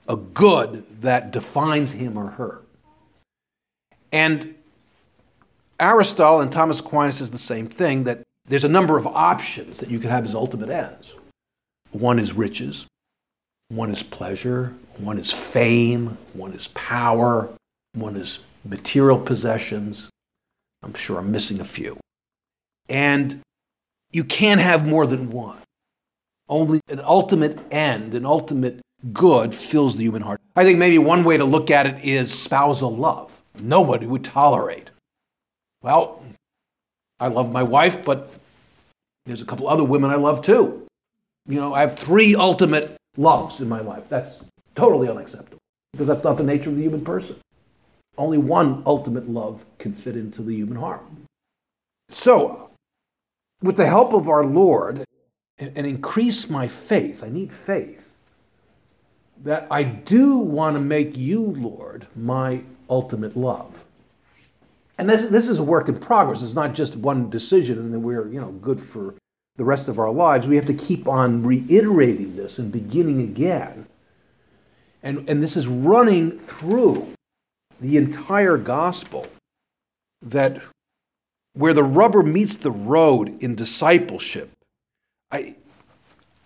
a 0.06 0.16
good 0.16 0.84
that 1.00 1.30
defines 1.30 1.92
him 1.92 2.18
or 2.18 2.32
her. 2.32 2.60
And 4.12 4.54
Aristotle 5.80 6.42
and 6.42 6.52
Thomas 6.52 6.80
Aquinas 6.80 7.22
is 7.22 7.30
the 7.30 7.38
same 7.38 7.66
thing. 7.66 8.04
That 8.04 8.20
there's 8.46 8.64
a 8.64 8.68
number 8.68 8.98
of 8.98 9.06
options 9.06 9.78
that 9.78 9.90
you 9.90 9.98
can 9.98 10.10
have 10.10 10.26
as 10.26 10.34
ultimate 10.34 10.68
ends. 10.68 11.14
One 11.92 12.18
is 12.18 12.34
riches. 12.34 12.84
One 13.68 13.90
is 13.90 14.02
pleasure, 14.02 14.74
one 14.98 15.18
is 15.18 15.32
fame, 15.32 16.18
one 16.34 16.52
is 16.52 16.68
power, 16.68 17.48
one 17.94 18.16
is 18.16 18.38
material 18.64 19.18
possessions. 19.18 20.10
I'm 20.82 20.94
sure 20.94 21.18
I'm 21.18 21.32
missing 21.32 21.60
a 21.60 21.64
few. 21.64 21.96
And 22.90 23.40
you 24.14 24.24
can't 24.24 24.60
have 24.60 24.86
more 24.86 25.06
than 25.06 25.30
one. 25.30 25.58
Only 26.48 26.80
an 26.88 27.00
ultimate 27.02 27.58
end, 27.72 28.14
an 28.14 28.24
ultimate 28.24 28.80
good 29.12 29.54
fills 29.54 29.96
the 29.96 30.04
human 30.04 30.22
heart. 30.22 30.40
I 30.54 30.64
think 30.64 30.78
maybe 30.78 30.98
one 30.98 31.24
way 31.24 31.36
to 31.36 31.44
look 31.44 31.70
at 31.70 31.86
it 31.86 32.04
is 32.04 32.32
spousal 32.32 32.94
love. 32.94 33.42
Nobody 33.58 34.06
would 34.06 34.24
tolerate. 34.24 34.90
Well, 35.82 36.22
I 37.18 37.28
love 37.28 37.52
my 37.52 37.62
wife, 37.62 38.04
but 38.04 38.32
there's 39.26 39.42
a 39.42 39.44
couple 39.44 39.68
other 39.68 39.84
women 39.84 40.10
I 40.10 40.16
love 40.16 40.42
too. 40.42 40.86
You 41.46 41.60
know, 41.60 41.74
I 41.74 41.80
have 41.80 41.98
three 41.98 42.34
ultimate 42.34 42.96
loves 43.16 43.60
in 43.60 43.68
my 43.68 43.80
life. 43.80 44.04
That's 44.08 44.40
totally 44.74 45.08
unacceptable 45.08 45.58
because 45.92 46.06
that's 46.06 46.24
not 46.24 46.36
the 46.36 46.44
nature 46.44 46.70
of 46.70 46.76
the 46.76 46.82
human 46.82 47.04
person. 47.04 47.36
Only 48.16 48.38
one 48.38 48.82
ultimate 48.86 49.28
love 49.28 49.64
can 49.78 49.92
fit 49.92 50.16
into 50.16 50.42
the 50.42 50.54
human 50.54 50.76
heart. 50.76 51.02
So, 52.08 52.70
with 53.64 53.76
the 53.76 53.86
help 53.86 54.12
of 54.12 54.28
our 54.28 54.44
Lord, 54.44 55.04
and 55.58 55.86
increase 55.86 56.50
my 56.50 56.68
faith, 56.68 57.22
I 57.24 57.28
need 57.28 57.52
faith, 57.52 58.10
that 59.42 59.66
I 59.70 59.82
do 59.82 60.36
want 60.36 60.76
to 60.76 60.80
make 60.80 61.16
you, 61.16 61.40
Lord, 61.42 62.06
my 62.14 62.62
ultimate 62.90 63.36
love. 63.36 63.84
And 64.98 65.08
this, 65.08 65.28
this 65.28 65.48
is 65.48 65.58
a 65.58 65.62
work 65.62 65.88
in 65.88 65.98
progress. 65.98 66.42
It's 66.42 66.54
not 66.54 66.74
just 66.74 66.94
one 66.94 67.30
decision 67.30 67.78
and 67.78 67.92
then 67.92 68.02
we're, 68.02 68.28
you 68.28 68.40
know, 68.40 68.50
good 68.50 68.80
for 68.80 69.14
the 69.56 69.64
rest 69.64 69.88
of 69.88 70.00
our 70.00 70.10
lives, 70.10 70.46
we 70.46 70.56
have 70.56 70.66
to 70.66 70.74
keep 70.74 71.06
on 71.06 71.44
reiterating 71.44 72.34
this 72.34 72.58
and 72.58 72.72
beginning 72.72 73.20
again. 73.20 73.86
And, 75.02 75.28
and 75.28 75.40
this 75.40 75.56
is 75.56 75.68
running 75.68 76.40
through 76.40 77.12
the 77.80 77.96
entire 77.96 78.56
gospel 78.56 79.26
that 80.22 80.60
where 81.54 81.72
the 81.72 81.82
rubber 81.82 82.22
meets 82.22 82.56
the 82.56 82.70
road 82.70 83.40
in 83.42 83.54
discipleship, 83.54 84.50
I, 85.30 85.56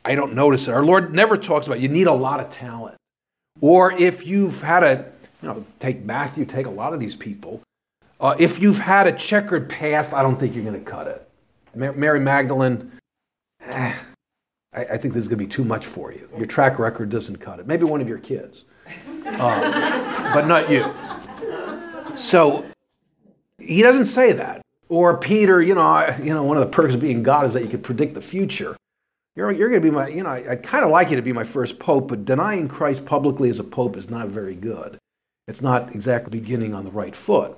I 0.05 0.15
don't 0.15 0.35
notice 0.35 0.69
it. 0.69 0.73
Our 0.73 0.85
Lord 0.85 1.12
never 1.12 1.37
talks 1.37 1.67
about 1.67 1.81
you 1.81 1.88
need 1.88 2.07
a 2.07 2.12
lot 2.12 2.41
of 2.41 2.50
talent. 2.50 2.97
Or 3.61 3.93
if 3.93 4.27
you've 4.27 4.62
had 4.62 4.85
a, 4.85 5.11
you 5.43 5.49
know, 5.49 5.65
take 5.81 6.05
Matthew, 6.05 6.45
take 6.45 6.67
a 6.67 6.71
lot 6.71 6.95
of 6.95 7.00
these 7.00 7.15
people. 7.15 7.61
Uh, 8.21 8.35
if 8.38 8.61
you've 8.61 8.79
had 8.79 9.07
a 9.07 9.12
checkered 9.12 9.69
past, 9.69 10.12
I 10.12 10.23
don't 10.23 10.38
think 10.38 10.55
you're 10.55 10.65
going 10.65 10.83
to 10.83 10.91
cut 10.91 11.07
it. 11.07 11.29
Mary 11.75 12.21
Magdalene, 12.21 12.93
eh, 13.61 13.95
I, 14.73 14.85
I, 14.85 14.97
think 14.99 15.15
this 15.15 15.23
is 15.23 15.29
going 15.29 15.38
to 15.38 15.45
be 15.45 15.50
too 15.50 15.65
much 15.65 15.87
for 15.87 16.12
you. 16.12 16.29
Your 16.37 16.47
track 16.47 16.79
record 16.79 17.11
doesn't 17.11 17.37
cut 17.37 17.61
it. 17.61 17.67
Maybe 17.67 17.85
one 17.85 18.00
of 18.00 18.09
your 18.09 18.19
kids, 18.19 18.65
uh, 19.27 20.35
but 20.35 20.47
not 20.47 20.69
you. 20.69 20.93
So 22.17 22.65
he 23.59 23.83
doesn't 23.83 24.07
say 24.07 24.33
that. 24.33 24.62
Or 24.88 25.18
Peter, 25.18 25.61
you 25.61 25.75
know, 25.75 26.16
you 26.23 26.33
know, 26.33 26.42
one 26.42 26.57
of 26.57 26.62
the 26.62 26.71
perks 26.71 26.95
of 26.95 27.00
being 27.00 27.23
God 27.23 27.47
is 27.47 27.52
that 27.52 27.62
you 27.62 27.68
can 27.68 27.83
predict 27.83 28.14
the 28.14 28.21
future. 28.23 28.76
You're, 29.37 29.52
you're 29.52 29.68
going 29.68 29.83
to 29.83 29.87
be 29.87 29.95
my, 29.95 30.09
you 30.09 30.23
know, 30.23 30.30
I, 30.30 30.52
I 30.52 30.57
kind 30.57 30.85
of 30.85 30.90
like 30.90 31.11
you 31.11 31.16
to 31.16 31.23
be 31.23 31.33
my 31.33 31.45
first 31.45 31.78
pope, 31.78 32.09
but 32.09 32.25
denying 32.25 32.68
Christ 32.68 33.04
publicly 33.04 33.50
as 33.50 33.59
a 33.61 33.64
pope 33.64 33.97
is 33.97 34.11
not 34.11 34.28
very 34.28 34.54
good. 34.54 34.99
It's 35.47 35.62
not 35.62 35.95
exactly 35.95 36.38
beginning 36.40 36.75
on 36.75 36.85
the 36.85 36.90
right 36.90 37.14
foot. 37.14 37.57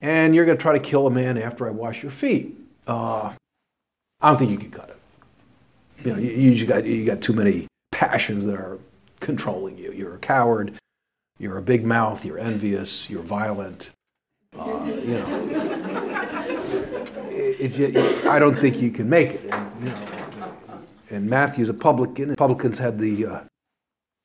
And 0.00 0.34
you're 0.34 0.44
going 0.44 0.58
to 0.58 0.62
try 0.62 0.72
to 0.72 0.80
kill 0.80 1.06
a 1.06 1.10
man 1.10 1.38
after 1.38 1.66
I 1.66 1.70
wash 1.70 2.02
your 2.02 2.12
feet. 2.12 2.56
Uh, 2.86 3.32
I 4.20 4.28
don't 4.28 4.38
think 4.38 4.50
you 4.50 4.58
can 4.58 4.70
cut 4.70 4.90
it. 4.90 6.04
You 6.04 6.12
know, 6.12 6.18
you, 6.18 6.30
you, 6.30 6.66
got, 6.66 6.84
you 6.84 7.06
got 7.06 7.22
too 7.22 7.32
many 7.32 7.68
passions 7.92 8.44
that 8.46 8.56
are 8.56 8.78
controlling 9.20 9.78
you. 9.78 9.92
You're 9.92 10.16
a 10.16 10.18
coward. 10.18 10.74
You're 11.38 11.56
a 11.56 11.62
big 11.62 11.86
mouth. 11.86 12.24
You're 12.24 12.38
envious. 12.38 13.08
You're 13.08 13.22
violent. 13.22 13.90
Uh, 14.58 14.84
you 14.84 15.14
know, 15.14 15.41
it, 17.62 18.26
I 18.26 18.38
don't 18.38 18.58
think 18.58 18.76
you 18.76 18.90
can 18.90 19.08
make 19.08 19.30
it. 19.30 19.52
And, 19.52 19.84
you 19.84 19.90
know, 19.90 20.56
and 21.10 21.28
Matthew's 21.28 21.68
a 21.68 21.74
publican. 21.74 22.30
And 22.30 22.38
publicans 22.38 22.78
had 22.78 22.98
the 22.98 23.26
uh, 23.26 23.40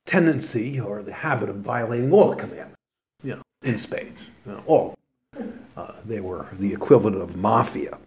tendency 0.06 0.80
or 0.80 1.04
the 1.04 1.14
habit 1.14 1.50
of 1.50 1.58
violating 1.58 2.12
all 2.12 2.30
the 2.30 2.36
commandments, 2.36 2.78
you 3.24 3.36
know, 3.36 3.42
in 3.62 3.78
spades, 3.78 4.20
you 4.46 4.54
know, 4.54 4.64
all. 4.66 4.96
Uh, 5.76 5.92
they 6.06 6.20
were 6.20 6.48
the 6.60 6.74
equivalent 6.74 7.18
of 7.18 7.36
mafia. 7.36 7.98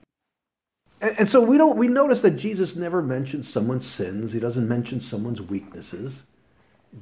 And, 1.01 1.21
and 1.21 1.29
so 1.29 1.41
we 1.41 1.57
don't 1.57 1.77
we 1.77 1.87
notice 1.87 2.23
that 2.23 2.33
Jesus 2.33 2.75
never 2.75 3.03
mentions 3.03 3.49
someone's 3.49 3.87
sins. 3.87 4.33
He 4.33 4.41
doesn't 4.41 4.67
mention 4.67 5.01
someone's 5.01 5.41
weaknesses, 5.41 6.23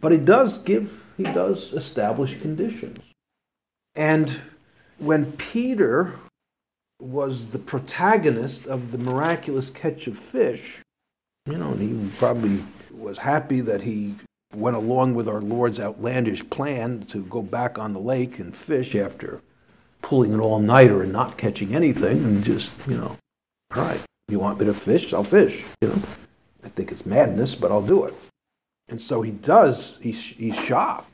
but 0.00 0.12
he 0.12 0.18
does 0.18 0.58
give 0.58 1.02
he 1.16 1.23
does 1.23 1.73
establish 1.73 2.38
conditions. 2.40 2.99
And 3.94 4.40
when 4.99 5.32
Peter 5.32 6.14
was 7.00 7.49
the 7.49 7.59
protagonist 7.59 8.67
of 8.67 8.90
the 8.93 8.99
miraculous 8.99 9.71
catch 9.71 10.07
of 10.07 10.19
fish, 10.19 10.78
you 11.47 11.57
know, 11.57 11.73
and 11.73 11.81
he 11.81 12.19
probably 12.19 12.64
was 12.90 13.19
happy 13.19 13.61
that 13.61 13.83
he 13.83 14.14
went 14.55 14.76
along 14.76 15.14
with 15.14 15.28
our 15.28 15.40
Lord's 15.40 15.78
outlandish 15.78 16.49
plan 16.50 17.05
to 17.09 17.23
go 17.25 17.43
back 17.43 17.78
on 17.78 17.93
the 17.93 18.00
lake 18.00 18.38
and 18.38 18.57
fish 18.57 18.95
after 18.95 19.40
pulling 20.02 20.33
an 20.33 20.40
all 20.40 20.59
nighter 20.59 21.02
and 21.02 21.12
not 21.12 21.37
catching 21.37 21.75
anything 21.75 22.25
and 22.25 22.45
just, 22.45 22.71
you 22.87 22.97
know, 22.97 23.17
all 23.75 23.83
right, 23.83 24.00
you 24.28 24.38
want 24.38 24.59
me 24.59 24.67
to 24.67 24.75
fish? 24.75 25.12
I'll 25.12 25.25
fish. 25.25 25.64
You 25.81 25.88
know, 25.88 26.02
I 26.64 26.69
think 26.69 26.90
it's 26.90 27.07
madness, 27.07 27.55
but 27.55 27.71
I'll 27.71 27.83
do 27.83 28.05
it. 28.05 28.14
And 28.88 29.00
so 29.00 29.23
he 29.23 29.31
does. 29.31 29.99
He's, 30.00 30.23
he's 30.23 30.57
shocked 30.57 31.11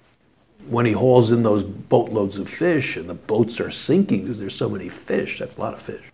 when 0.69 0.87
he 0.87 0.93
hauls 0.93 1.31
in 1.31 1.43
those 1.43 1.63
boatloads 1.63 2.39
of 2.39 2.49
fish 2.49 2.97
and 2.97 3.09
the 3.09 3.15
boats 3.15 3.61
are 3.61 3.71
sinking 3.71 4.23
because 4.23 4.39
there's 4.39 4.55
so 4.55 4.69
many 4.69 4.89
fish. 4.89 5.39
That's 5.39 5.57
a 5.57 5.61
lot 5.61 5.75
of 5.75 5.83
fish. 5.83 6.05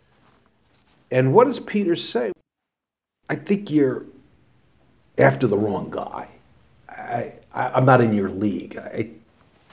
And 1.10 1.32
what 1.32 1.46
does 1.46 1.58
Peter 1.58 1.96
say? 1.96 2.32
I 3.28 3.36
think 3.36 3.70
you're 3.70 4.04
after 5.18 5.46
the 5.46 5.56
wrong 5.56 5.90
guy. 5.90 6.28
I, 6.88 7.32
I, 7.52 7.78
am 7.78 7.84
not 7.84 8.00
in 8.00 8.12
your 8.12 8.30
league. 8.30 8.76
I, 8.76 9.10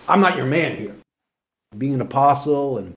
I'm 0.07 0.21
not 0.21 0.37
your 0.37 0.45
man 0.45 0.77
here. 0.77 0.95
Being 1.77 1.95
an 1.95 2.01
apostle 2.01 2.77
and 2.77 2.93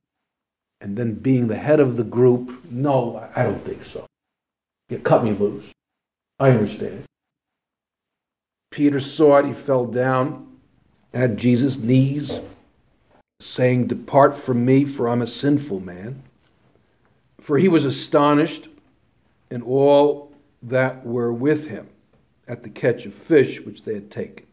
and 0.83 0.97
then 0.97 1.15
being 1.15 1.49
the 1.49 1.59
head 1.59 1.79
of 1.79 1.99
the 1.99 2.05
group, 2.05 2.65
no, 2.71 3.29
I 3.37 3.43
don't 3.43 3.63
think 3.67 3.85
so. 3.85 4.07
You 4.89 4.99
cut 4.99 5.23
me 5.23 5.33
loose. 5.33 5.67
I 6.39 6.51
understand. 6.51 7.05
Peter 8.71 8.99
saw 8.99 9.39
it, 9.39 9.45
he 9.45 9.53
fell 9.53 9.85
down 9.85 10.50
at 11.13 11.37
Jesus' 11.37 11.79
knees, 11.79 12.41
saying, 13.41 13.87
Depart 13.87 14.37
from 14.37 14.65
me, 14.65 14.85
for 14.85 15.09
I'm 15.09 15.23
a 15.23 15.27
sinful 15.27 15.81
man. 15.81 16.23
For 17.41 17.59
he 17.59 17.69
was 17.69 17.85
astonished, 17.85 18.69
and 19.51 19.63
all 19.63 20.33
that 20.63 21.05
were 21.05 21.33
with 21.33 21.69
him 21.69 21.89
at 22.47 22.63
the 22.63 22.69
catch 22.69 23.07
of 23.07 23.15
fish 23.15 23.61
which 23.61 23.85
they 23.85 23.95
had 23.95 24.11
taken. 24.11 24.47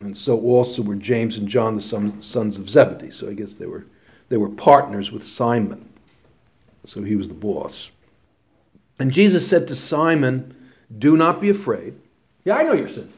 And 0.00 0.16
so 0.16 0.40
also 0.40 0.82
were 0.82 0.94
James 0.94 1.36
and 1.36 1.48
John, 1.48 1.74
the 1.74 1.80
sons 2.20 2.56
of 2.58 2.70
Zebedee. 2.70 3.10
So 3.10 3.28
I 3.28 3.34
guess 3.34 3.54
they 3.54 3.66
were 3.66 3.86
they 4.28 4.36
were 4.36 4.48
partners 4.48 5.10
with 5.10 5.26
Simon. 5.26 5.88
So 6.86 7.02
he 7.02 7.16
was 7.16 7.28
the 7.28 7.34
boss. 7.34 7.90
And 8.98 9.12
Jesus 9.12 9.48
said 9.48 9.68
to 9.68 9.74
Simon, 9.74 10.54
Do 10.96 11.16
not 11.16 11.40
be 11.40 11.48
afraid. 11.48 11.94
Yeah, 12.44 12.56
I 12.56 12.62
know 12.62 12.72
you're 12.72 12.88
sinful. 12.88 13.15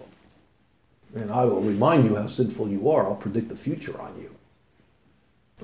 And 1.15 1.31
I 1.31 1.45
will 1.45 1.61
remind 1.61 2.05
you 2.05 2.17
how 2.17 2.29
sinful 2.29 2.69
you 2.69 2.91
are. 2.91 3.07
I'll 3.07 3.15
predict 3.15 3.49
the 3.49 3.57
future 3.57 3.99
on 4.01 4.15
you. 4.21 4.35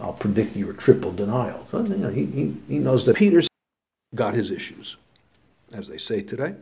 I'll 0.00 0.12
predict 0.12 0.56
your 0.56 0.72
triple 0.72 1.12
denial. 1.12 1.66
So, 1.70 1.84
you 1.84 1.96
know, 1.96 2.10
he, 2.10 2.26
he, 2.26 2.56
he 2.68 2.78
knows 2.78 3.04
that 3.06 3.16
Peter's 3.16 3.46
got 4.14 4.34
his 4.34 4.50
issues, 4.50 4.96
as 5.72 5.88
they 5.88 5.98
say 5.98 6.22
today. 6.22 6.54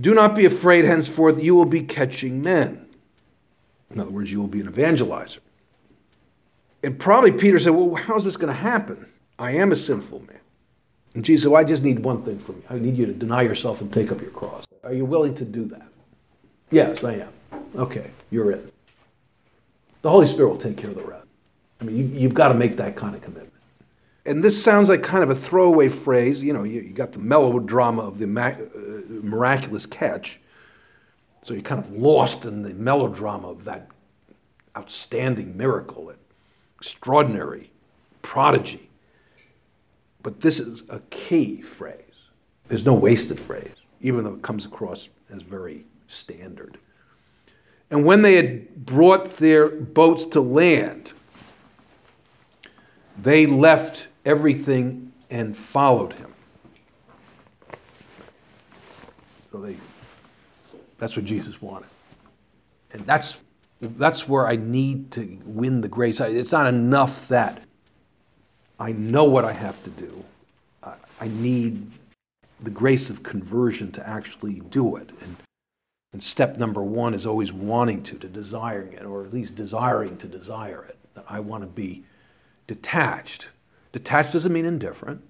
Do 0.00 0.14
not 0.14 0.34
be 0.34 0.46
afraid, 0.46 0.84
henceforth, 0.84 1.42
you 1.42 1.54
will 1.54 1.64
be 1.64 1.82
catching 1.82 2.42
men. 2.42 2.86
In 3.90 4.00
other 4.00 4.10
words, 4.10 4.32
you 4.32 4.40
will 4.40 4.48
be 4.48 4.60
an 4.60 4.70
evangelizer. 4.70 5.38
And 6.82 6.98
probably 6.98 7.32
Peter 7.32 7.58
said, 7.58 7.70
Well, 7.70 7.94
how's 7.94 8.24
this 8.24 8.36
going 8.36 8.52
to 8.52 8.60
happen? 8.60 9.06
I 9.38 9.52
am 9.52 9.72
a 9.72 9.76
sinful 9.76 10.20
man. 10.20 10.40
And 11.14 11.24
Jesus 11.24 11.42
said, 11.42 11.52
well, 11.52 11.60
I 11.60 11.64
just 11.64 11.82
need 11.82 12.00
one 12.00 12.22
thing 12.22 12.38
from 12.38 12.56
you. 12.56 12.62
I 12.70 12.78
need 12.78 12.96
you 12.96 13.06
to 13.06 13.12
deny 13.12 13.42
yourself 13.42 13.80
and 13.80 13.92
take 13.92 14.12
up 14.12 14.20
your 14.20 14.30
cross. 14.30 14.64
Are 14.84 14.92
you 14.92 15.04
willing 15.04 15.34
to 15.36 15.44
do 15.44 15.64
that? 15.66 15.88
Yes, 16.70 17.02
I 17.02 17.14
am. 17.14 17.32
Okay, 17.76 18.10
you're 18.30 18.52
in. 18.52 18.70
The 20.02 20.10
Holy 20.10 20.26
Spirit 20.26 20.48
will 20.48 20.58
take 20.58 20.76
care 20.76 20.90
of 20.90 20.96
the 20.96 21.04
rest. 21.04 21.26
I 21.80 21.84
mean, 21.84 22.14
you, 22.14 22.22
have 22.22 22.34
got 22.34 22.48
to 22.48 22.54
make 22.54 22.76
that 22.76 22.96
kind 22.96 23.14
of 23.14 23.22
commitment. 23.22 23.52
And 24.26 24.44
this 24.44 24.62
sounds 24.62 24.88
like 24.88 25.02
kind 25.02 25.22
of 25.22 25.30
a 25.30 25.34
throwaway 25.34 25.88
phrase. 25.88 26.42
You 26.42 26.52
know, 26.52 26.64
you, 26.64 26.82
you 26.82 26.92
got 26.92 27.12
the 27.12 27.18
melodrama 27.18 28.02
of 28.02 28.18
the 28.18 28.26
uh, 28.26 29.02
miraculous 29.22 29.86
catch. 29.86 30.40
So 31.42 31.54
you're 31.54 31.62
kind 31.62 31.82
of 31.82 31.90
lost 31.90 32.44
in 32.44 32.62
the 32.62 32.70
melodrama 32.70 33.48
of 33.48 33.64
that 33.64 33.88
outstanding 34.76 35.56
miracle, 35.56 36.06
that 36.06 36.18
extraordinary 36.76 37.70
prodigy. 38.20 38.90
But 40.22 40.40
this 40.42 40.60
is 40.60 40.82
a 40.90 41.00
key 41.10 41.62
phrase. 41.62 41.96
There's 42.68 42.84
no 42.84 42.94
wasted 42.94 43.40
phrase, 43.40 43.74
even 44.02 44.24
though 44.24 44.34
it 44.34 44.42
comes 44.42 44.66
across 44.66 45.08
as 45.30 45.42
very 45.42 45.86
standard. 46.08 46.78
And 47.90 48.04
when 48.04 48.22
they 48.22 48.34
had 48.34 48.86
brought 48.86 49.36
their 49.36 49.68
boats 49.68 50.24
to 50.26 50.40
land, 50.40 51.12
they 53.18 53.46
left 53.46 54.06
everything 54.24 55.12
and 55.28 55.56
followed 55.56 56.12
him. 56.12 56.32
So 59.50 59.58
they, 59.58 59.76
that's 60.98 61.16
what 61.16 61.24
Jesus 61.24 61.60
wanted. 61.60 61.88
And 62.92 63.04
that's, 63.04 63.38
that's 63.80 64.28
where 64.28 64.46
I 64.46 64.56
need 64.56 65.10
to 65.12 65.38
win 65.44 65.80
the 65.80 65.88
grace. 65.88 66.20
It's 66.20 66.52
not 66.52 66.66
enough 66.66 67.28
that 67.28 67.62
I 68.78 68.92
know 68.92 69.24
what 69.24 69.44
I 69.44 69.52
have 69.52 69.82
to 69.84 69.90
do. 69.90 70.24
I 70.82 71.28
need 71.28 71.90
the 72.60 72.70
grace 72.70 73.10
of 73.10 73.22
conversion 73.22 73.92
to 73.92 74.08
actually 74.08 74.60
do 74.70 74.96
it. 74.96 75.10
And, 75.20 75.36
and 76.12 76.22
step 76.22 76.56
number 76.58 76.82
one 76.82 77.14
is 77.14 77.24
always 77.24 77.52
wanting 77.52 78.02
to, 78.04 78.16
to 78.18 78.28
desiring 78.28 78.92
it, 78.92 79.04
or 79.04 79.24
at 79.24 79.32
least 79.32 79.54
desiring 79.54 80.16
to 80.18 80.26
desire 80.26 80.84
it. 80.88 80.96
That 81.14 81.24
I 81.28 81.40
want 81.40 81.62
to 81.62 81.68
be 81.68 82.04
detached. 82.66 83.48
Detached 83.92 84.32
doesn't 84.32 84.52
mean 84.52 84.64
indifferent. 84.64 85.22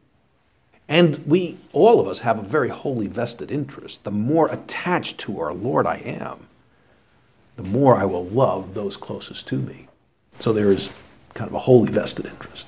And 0.89 1.25
we, 1.27 1.59
all 1.73 2.01
of 2.01 2.09
us, 2.09 2.21
have 2.21 2.39
a 2.39 2.43
very 2.43 2.69
holy 2.69 3.07
vested 3.07 3.51
interest. 3.51 4.05
The 4.05 4.11
more 4.11 4.51
attached 4.51 5.19
to 5.19 5.39
our 5.41 5.55
Lord 5.55 5.87
I 5.87 5.97
am, 5.97 6.49
the 7.57 7.63
more 7.63 7.97
I 7.97 8.05
will 8.05 8.25
love 8.25 8.75
those 8.75 8.97
closest 8.97 9.47
to 9.49 9.57
me. 9.57 9.89
So 10.41 10.53
there 10.53 10.71
is 10.71 10.89
kind 11.35 11.49
of 11.49 11.55
a 11.55 11.61
holy 11.61 11.93
vested 11.93 12.27
interest. 12.27 12.67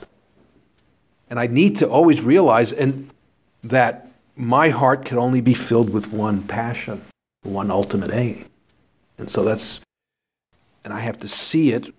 And 1.29 1.41
I 1.41 1.47
need 1.47 1.77
to 1.79 1.89
always 1.89 2.21
realize 2.21 2.73
and 2.73 3.11
that 3.65 4.09
my 4.37 4.69
heart 4.69 5.05
can 5.05 5.19
only 5.19 5.41
be 5.41 5.55
filled 5.55 5.91
with 5.91 6.13
one 6.13 6.43
passion, 6.43 7.03
one 7.43 7.71
ultimate 7.71 8.13
aim. 8.13 8.47
And 9.19 9.31
so 9.31 9.45
that's, 9.45 9.81
and 10.85 10.93
I 10.93 11.01
have 11.01 11.19
to 11.21 11.29
see 11.29 11.73
it 11.73 11.93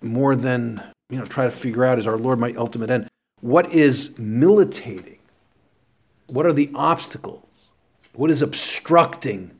more 0.00 0.36
than, 0.36 0.82
you 1.10 1.18
know, 1.18 1.24
try 1.24 1.44
to 1.44 1.50
figure 1.50 1.84
out 1.84 1.98
is 1.98 2.06
our 2.06 2.16
Lord 2.18 2.38
my 2.38 2.52
ultimate 2.54 2.90
end? 2.90 3.08
What 3.40 3.72
is 3.72 4.16
militating? 4.18 5.18
What 6.26 6.46
are 6.46 6.52
the 6.52 6.70
obstacles? 6.74 7.46
What 8.14 8.30
is 8.30 8.42
obstructing 8.42 9.50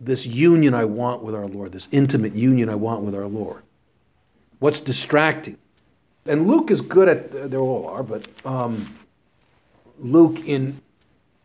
this 0.00 0.26
union 0.26 0.74
I 0.74 0.84
want 0.84 1.22
with 1.22 1.34
our 1.34 1.46
Lord, 1.46 1.72
this 1.72 1.88
intimate 1.90 2.34
union 2.34 2.68
I 2.68 2.74
want 2.74 3.02
with 3.02 3.14
our 3.14 3.26
Lord? 3.26 3.62
What's 4.58 4.80
distracting? 4.80 5.58
And 6.26 6.46
Luke 6.48 6.70
is 6.70 6.80
good 6.80 7.08
at, 7.08 7.50
they 7.50 7.56
all 7.56 7.86
are, 7.86 8.02
but 8.02 8.26
um, 8.44 8.96
Luke, 9.98 10.46
in 10.46 10.80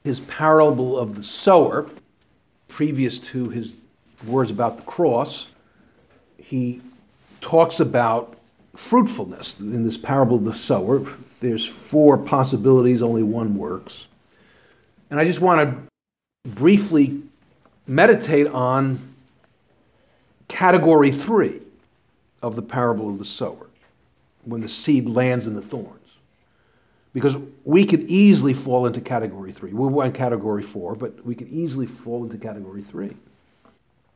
his 0.03 0.19
parable 0.21 0.97
of 0.97 1.15
the 1.15 1.23
sower, 1.23 1.87
previous 2.71 3.19
to 3.19 3.49
his 3.49 3.73
words 4.25 4.49
about 4.49 4.77
the 4.77 4.83
cross, 4.83 5.51
he 6.37 6.81
talks 7.41 7.79
about 7.79 8.37
fruitfulness. 8.75 9.59
In 9.59 9.83
this 9.83 9.97
parable 9.97 10.37
of 10.37 10.45
the 10.45 10.53
sower, 10.53 11.05
there's 11.41 11.67
four 11.67 12.17
possibilities, 12.17 13.01
only 13.01 13.23
one 13.23 13.57
works. 13.57 14.07
And 15.09 15.19
I 15.19 15.25
just 15.25 15.41
want 15.41 15.69
to 15.69 16.49
briefly 16.49 17.21
meditate 17.85 18.47
on 18.47 19.15
category 20.47 21.11
three 21.11 21.61
of 22.41 22.55
the 22.55 22.61
parable 22.61 23.09
of 23.09 23.19
the 23.19 23.25
sower 23.25 23.67
when 24.45 24.61
the 24.61 24.69
seed 24.69 25.09
lands 25.09 25.45
in 25.45 25.55
the 25.55 25.61
thorns. 25.61 26.00
Because 27.13 27.35
we 27.65 27.85
could 27.85 28.03
easily 28.03 28.53
fall 28.53 28.85
into 28.85 29.01
category 29.01 29.51
three. 29.51 29.73
We 29.73 29.87
were 29.87 30.05
in 30.05 30.13
category 30.13 30.63
four, 30.63 30.95
but 30.95 31.25
we 31.25 31.35
could 31.35 31.49
easily 31.49 31.85
fall 31.85 32.23
into 32.23 32.37
category 32.37 32.81
three. 32.81 33.17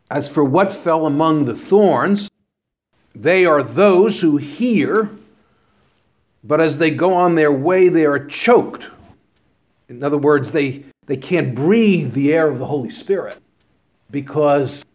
As 0.10 0.29
for 0.29 0.43
what 0.43 0.71
fell 0.71 1.05
among 1.05 1.45
the 1.45 1.55
thorns, 1.55 2.29
they 3.13 3.45
are 3.45 3.63
those 3.63 4.21
who 4.21 4.38
hear, 4.38 5.10
but 6.43 6.62
as 6.62 6.77
they 6.77 6.91
go 6.91 7.13
on 7.13 7.36
their 7.36 7.51
way, 7.51 7.89
they 7.89 8.05
are 8.05 8.25
choked. 8.25 8.86
In 9.89 10.03
other 10.03 10.17
words, 10.17 10.51
they, 10.51 10.86
they 11.05 11.17
can't 11.17 11.55
breathe 11.55 12.13
the 12.13 12.34
air 12.34 12.49
of 12.49 12.60
the 12.60 12.65
Holy 12.65 12.89
Spirit 12.89 13.38
because 14.12 14.86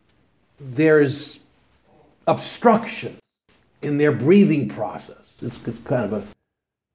there's 0.58 1.40
obstruction 2.26 3.16
in 3.82 3.98
their 3.98 4.12
breathing 4.12 4.68
process. 4.68 5.16
It's, 5.42 5.66
it's 5.66 5.80
kind 5.80 6.04
of 6.04 6.12
an 6.12 6.26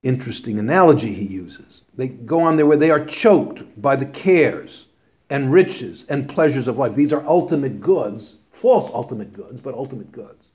interesting 0.05 0.59
analogy 0.59 1.13
he 1.13 1.25
uses. 1.25 1.81
They 1.95 2.07
go 2.07 2.41
on 2.41 2.55
their 2.55 2.65
way, 2.65 2.77
they 2.77 2.91
are 2.91 3.03
choked 3.03 3.81
by 3.81 3.95
the 3.95 4.05
cares 4.05 4.85
and 5.29 5.51
riches 5.51 6.05
and 6.07 6.29
pleasures 6.29 6.67
of 6.67 6.77
life. 6.77 6.95
These 6.95 7.11
are 7.11 7.25
ultimate 7.27 7.81
goods, 7.81 8.35
false 8.51 8.91
ultimate 8.93 9.33
goods, 9.33 9.59
but 9.59 9.73
ultimate 9.73 10.11
goods. 10.11 10.47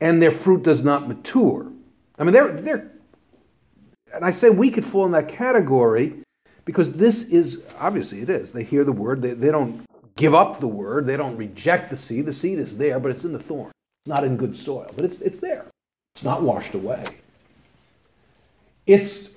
And 0.00 0.20
their 0.20 0.30
fruit 0.30 0.62
does 0.62 0.84
not 0.84 1.08
mature. 1.08 1.66
I 2.18 2.24
mean, 2.24 2.34
they're, 2.34 2.52
they're, 2.52 2.92
and 4.12 4.24
I 4.24 4.30
say 4.30 4.50
we 4.50 4.70
could 4.70 4.84
fall 4.84 5.06
in 5.06 5.12
that 5.12 5.28
category 5.28 6.22
because 6.64 6.92
this 6.92 7.28
is, 7.30 7.64
obviously 7.78 8.20
it 8.20 8.28
is. 8.28 8.52
They 8.52 8.64
hear 8.64 8.84
the 8.84 8.92
word, 8.92 9.22
they, 9.22 9.32
they 9.32 9.50
don't 9.50 9.86
give 10.16 10.34
up 10.34 10.60
the 10.60 10.68
word, 10.68 11.06
they 11.06 11.16
don't 11.16 11.36
reject 11.36 11.90
the 11.90 11.96
seed. 11.96 12.26
The 12.26 12.32
seed 12.32 12.58
is 12.58 12.76
there, 12.76 13.00
but 13.00 13.10
it's 13.10 13.24
in 13.24 13.32
the 13.32 13.38
thorn. 13.38 13.72
It's 14.04 14.08
not 14.08 14.24
in 14.24 14.36
good 14.36 14.54
soil, 14.54 14.90
but 14.94 15.04
it's, 15.04 15.22
it's 15.22 15.38
there. 15.38 15.64
It's 16.14 16.24
not 16.24 16.42
washed 16.42 16.74
away. 16.74 17.04
It's, 18.86 19.30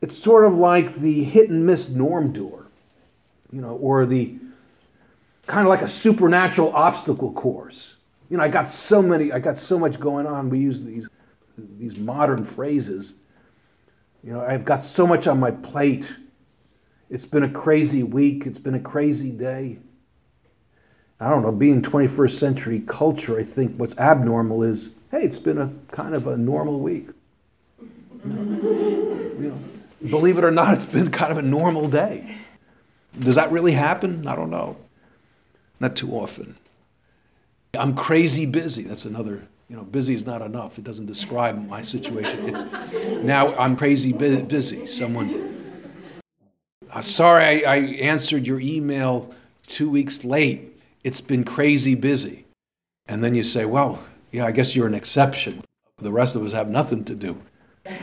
it's 0.00 0.16
sort 0.16 0.44
of 0.44 0.54
like 0.54 0.94
the 0.96 1.24
hit 1.24 1.50
and 1.50 1.66
miss 1.66 1.88
norm 1.88 2.32
doer, 2.32 2.66
you 3.52 3.60
know, 3.60 3.76
or 3.76 4.06
the 4.06 4.36
kind 5.46 5.62
of 5.62 5.68
like 5.68 5.82
a 5.82 5.88
supernatural 5.88 6.74
obstacle 6.74 7.32
course. 7.32 7.94
You 8.30 8.36
know, 8.36 8.42
I 8.42 8.48
got 8.48 8.70
so 8.70 9.00
many, 9.00 9.32
I 9.32 9.38
got 9.38 9.56
so 9.56 9.78
much 9.78 9.98
going 9.98 10.26
on. 10.26 10.50
We 10.50 10.58
use 10.58 10.82
these, 10.82 11.08
these 11.56 11.98
modern 11.98 12.44
phrases. 12.44 13.14
You 14.22 14.32
know, 14.32 14.40
I've 14.40 14.64
got 14.64 14.82
so 14.82 15.06
much 15.06 15.26
on 15.26 15.40
my 15.40 15.50
plate. 15.50 16.06
It's 17.08 17.24
been 17.24 17.44
a 17.44 17.48
crazy 17.48 18.02
week. 18.02 18.46
It's 18.46 18.58
been 18.58 18.74
a 18.74 18.80
crazy 18.80 19.30
day. 19.30 19.78
I 21.20 21.30
don't 21.30 21.42
know, 21.42 21.50
being 21.50 21.82
21st 21.82 22.38
century 22.38 22.80
culture, 22.86 23.38
I 23.38 23.42
think 23.42 23.76
what's 23.76 23.98
abnormal 23.98 24.62
is 24.62 24.90
hey, 25.10 25.22
it's 25.22 25.38
been 25.38 25.58
a 25.58 25.72
kind 25.90 26.14
of 26.14 26.26
a 26.26 26.36
normal 26.36 26.80
week. 26.80 27.08
You 28.24 29.38
know, 30.02 30.08
believe 30.10 30.38
it 30.38 30.44
or 30.44 30.50
not, 30.50 30.74
it's 30.74 30.84
been 30.84 31.10
kind 31.10 31.32
of 31.32 31.38
a 31.38 31.42
normal 31.42 31.88
day. 31.88 32.36
Does 33.18 33.36
that 33.36 33.50
really 33.50 33.72
happen? 33.72 34.26
I 34.26 34.34
don't 34.34 34.50
know. 34.50 34.76
Not 35.80 35.96
too 35.96 36.12
often. 36.12 36.56
I'm 37.74 37.94
crazy 37.94 38.46
busy. 38.46 38.82
That's 38.82 39.04
another, 39.04 39.46
you 39.68 39.76
know, 39.76 39.82
busy 39.82 40.14
is 40.14 40.24
not 40.26 40.42
enough. 40.42 40.78
It 40.78 40.84
doesn't 40.84 41.06
describe 41.06 41.68
my 41.68 41.82
situation. 41.82 42.48
It's 42.48 42.64
now 43.22 43.54
I'm 43.56 43.76
crazy 43.76 44.12
busy. 44.12 44.86
Someone, 44.86 45.82
uh, 46.90 47.02
sorry, 47.02 47.64
I, 47.64 47.74
I 47.74 47.76
answered 48.00 48.46
your 48.46 48.60
email 48.60 49.32
two 49.66 49.90
weeks 49.90 50.24
late. 50.24 50.80
It's 51.04 51.20
been 51.20 51.44
crazy 51.44 51.94
busy. 51.94 52.46
And 53.06 53.22
then 53.22 53.34
you 53.34 53.42
say, 53.42 53.64
well, 53.64 54.02
yeah, 54.32 54.44
I 54.44 54.50
guess 54.50 54.74
you're 54.74 54.86
an 54.86 54.94
exception. 54.94 55.62
The 55.98 56.12
rest 56.12 56.36
of 56.36 56.44
us 56.44 56.52
have 56.52 56.68
nothing 56.68 57.04
to 57.04 57.14
do. 57.14 57.40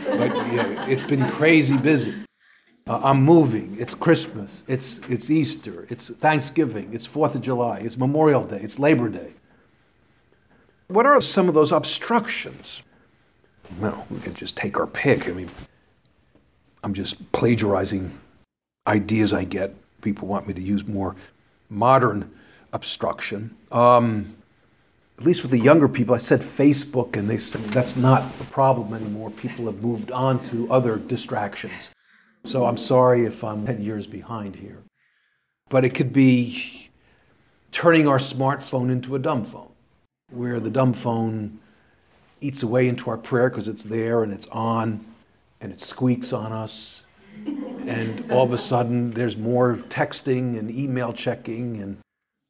But 0.05 0.33
yeah, 0.51 0.85
it's 0.87 1.03
been 1.03 1.29
crazy 1.31 1.77
busy. 1.77 2.15
Uh, 2.87 3.01
I'm 3.03 3.23
moving. 3.23 3.75
It's 3.79 3.93
Christmas. 3.93 4.63
It's, 4.67 4.99
it's 5.09 5.29
Easter. 5.29 5.87
It's 5.89 6.09
Thanksgiving. 6.09 6.93
It's 6.93 7.05
Fourth 7.05 7.35
of 7.35 7.41
July. 7.41 7.79
It's 7.79 7.97
Memorial 7.97 8.45
Day. 8.45 8.59
It's 8.61 8.77
Labor 8.77 9.09
Day. 9.09 9.33
What 10.87 11.05
are 11.05 11.19
some 11.21 11.47
of 11.47 11.55
those 11.55 11.71
obstructions? 11.71 12.83
Well, 13.79 14.05
we 14.11 14.19
can 14.19 14.33
just 14.33 14.55
take 14.55 14.79
our 14.79 14.85
pick. 14.85 15.27
I 15.27 15.31
mean, 15.31 15.49
I'm 16.83 16.93
just 16.93 17.31
plagiarizing 17.31 18.11
ideas 18.85 19.33
I 19.33 19.45
get. 19.45 19.73
People 20.01 20.27
want 20.27 20.47
me 20.47 20.53
to 20.53 20.61
use 20.61 20.85
more 20.85 21.15
modern 21.69 22.31
obstruction. 22.71 23.55
Um, 23.71 24.35
at 25.17 25.23
least 25.23 25.43
with 25.43 25.51
the 25.51 25.59
younger 25.59 25.87
people, 25.87 26.13
I 26.13 26.17
said 26.17 26.41
Facebook, 26.41 27.15
and 27.15 27.29
they 27.29 27.37
said 27.37 27.61
that's 27.65 27.95
not 27.95 28.37
the 28.37 28.43
problem 28.45 28.93
anymore. 28.93 29.31
People 29.31 29.65
have 29.67 29.81
moved 29.81 30.11
on 30.11 30.43
to 30.49 30.69
other 30.71 30.97
distractions. 30.97 31.89
So 32.43 32.65
I'm 32.65 32.77
sorry 32.77 33.25
if 33.25 33.43
I'm 33.43 33.65
10 33.65 33.81
years 33.81 34.07
behind 34.07 34.57
here. 34.57 34.83
But 35.69 35.85
it 35.85 35.95
could 35.95 36.11
be 36.11 36.89
turning 37.71 38.07
our 38.07 38.17
smartphone 38.17 38.91
into 38.91 39.15
a 39.15 39.19
dumb 39.19 39.43
phone, 39.43 39.71
where 40.31 40.59
the 40.59 40.69
dumb 40.69 40.93
phone 40.93 41.59
eats 42.41 42.61
away 42.61 42.87
into 42.87 43.09
our 43.09 43.17
prayer 43.17 43.49
because 43.49 43.67
it's 43.67 43.83
there 43.83 44.21
and 44.21 44.33
it's 44.33 44.47
on 44.47 45.03
and 45.61 45.71
it 45.71 45.79
squeaks 45.79 46.33
on 46.33 46.51
us. 46.51 47.03
And 47.45 48.31
all 48.31 48.43
of 48.43 48.53
a 48.53 48.57
sudden, 48.57 49.11
there's 49.11 49.37
more 49.37 49.77
texting 49.89 50.57
and 50.59 50.69
email 50.69 51.13
checking 51.13 51.81
and 51.81 51.97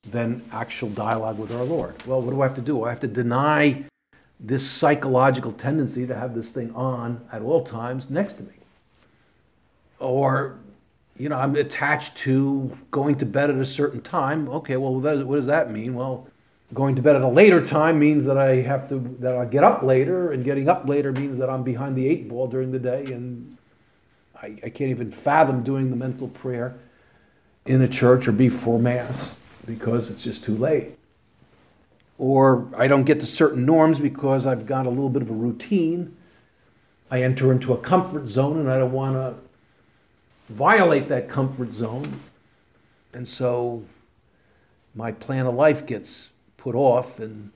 then 0.06 0.44
actual 0.52 0.90
dialogue 0.90 1.40
with 1.40 1.52
our 1.54 1.64
Lord. 1.64 1.96
Well, 2.06 2.22
what 2.22 2.32
do 2.32 2.42
I 2.42 2.48
have 2.48 2.56
to 2.56 2.62
do? 2.62 2.84
I 2.84 2.90
have 2.90 3.00
to 3.02 3.08
deny 3.08 3.86
this 4.40 4.70
psychological 4.70 5.52
tendency 5.52 6.06
to 6.06 6.16
have 6.16 6.36
this 6.36 6.52
thing 6.52 6.74
on 6.76 7.26
at 7.32 7.42
all 7.42 7.64
times 7.64 8.10
next 8.10 8.34
to 8.36 8.44
me 8.44 8.56
or 10.00 10.58
you 11.18 11.30
know, 11.30 11.38
I'm 11.38 11.56
attached 11.56 12.18
to 12.18 12.78
going 12.92 13.16
to 13.20 13.26
bed 13.26 13.50
at 13.50 13.56
a 13.56 13.66
certain 13.66 14.02
time. 14.02 14.50
Okay, 14.50 14.76
well, 14.76 15.00
what 15.00 15.36
does 15.36 15.46
that 15.46 15.72
mean? 15.72 15.94
Well, 15.94 16.28
going 16.74 16.96
to 16.96 17.02
bed 17.02 17.16
at 17.16 17.22
a 17.22 17.28
later 17.28 17.66
time 17.66 18.00
means 18.00 18.26
that 18.26 18.38
I 18.38 18.56
have 18.58 18.90
to 18.90 19.16
that 19.20 19.36
I 19.36 19.46
get 19.46 19.64
up 19.64 19.82
later, 19.82 20.32
and 20.32 20.44
getting 20.44 20.68
up 20.68 20.88
later 20.88 21.14
means 21.14 21.38
that 21.38 21.50
I'm 21.50 21.64
behind 21.64 21.96
the 21.96 22.06
eight 22.08 22.28
ball 22.28 22.48
during 22.48 22.72
the 22.72 22.80
day, 22.80 23.06
and 23.06 23.58
I, 24.36 24.58
I 24.62 24.70
can't 24.70 24.90
even 24.90 25.12
fathom 25.12 25.64
doing 25.64 25.90
the 25.90 25.96
mental 25.96 26.28
prayer 26.28 26.76
in 27.66 27.82
a 27.82 27.88
church 27.88 28.28
or 28.28 28.34
before 28.34 28.78
mass 28.78 29.30
because 29.66 30.10
it's 30.10 30.22
just 30.22 30.44
too 30.44 30.56
late. 30.56 30.98
Or 32.18 32.68
I 32.78 32.88
don't 32.88 33.04
get 33.04 33.20
to 33.20 33.26
certain 33.26 33.66
norms 33.66 34.00
because 34.00 34.46
I've 34.46 34.66
got 34.66 34.86
a 34.86 34.90
little 34.90 35.10
bit 35.10 35.22
of 35.22 35.30
a 35.30 35.34
routine. 35.34 36.16
I 37.12 37.22
enter 37.22 37.52
into 37.52 37.74
a 37.74 37.78
comfort 37.78 38.28
zone, 38.28 38.58
and 38.60 38.72
I 38.72 38.78
don't 38.78 38.92
want 38.92 39.16
to 39.16 39.36
violate 40.54 41.10
that 41.10 41.30
comfort 41.30 41.74
zone. 41.74 42.22
And 43.14 43.28
so 43.28 43.84
my 44.94 45.12
plan 45.12 45.46
of 45.46 45.56
life 45.56 45.86
gets 45.86 46.30
put 46.58 46.76
off, 46.76 47.20
and 47.20 47.52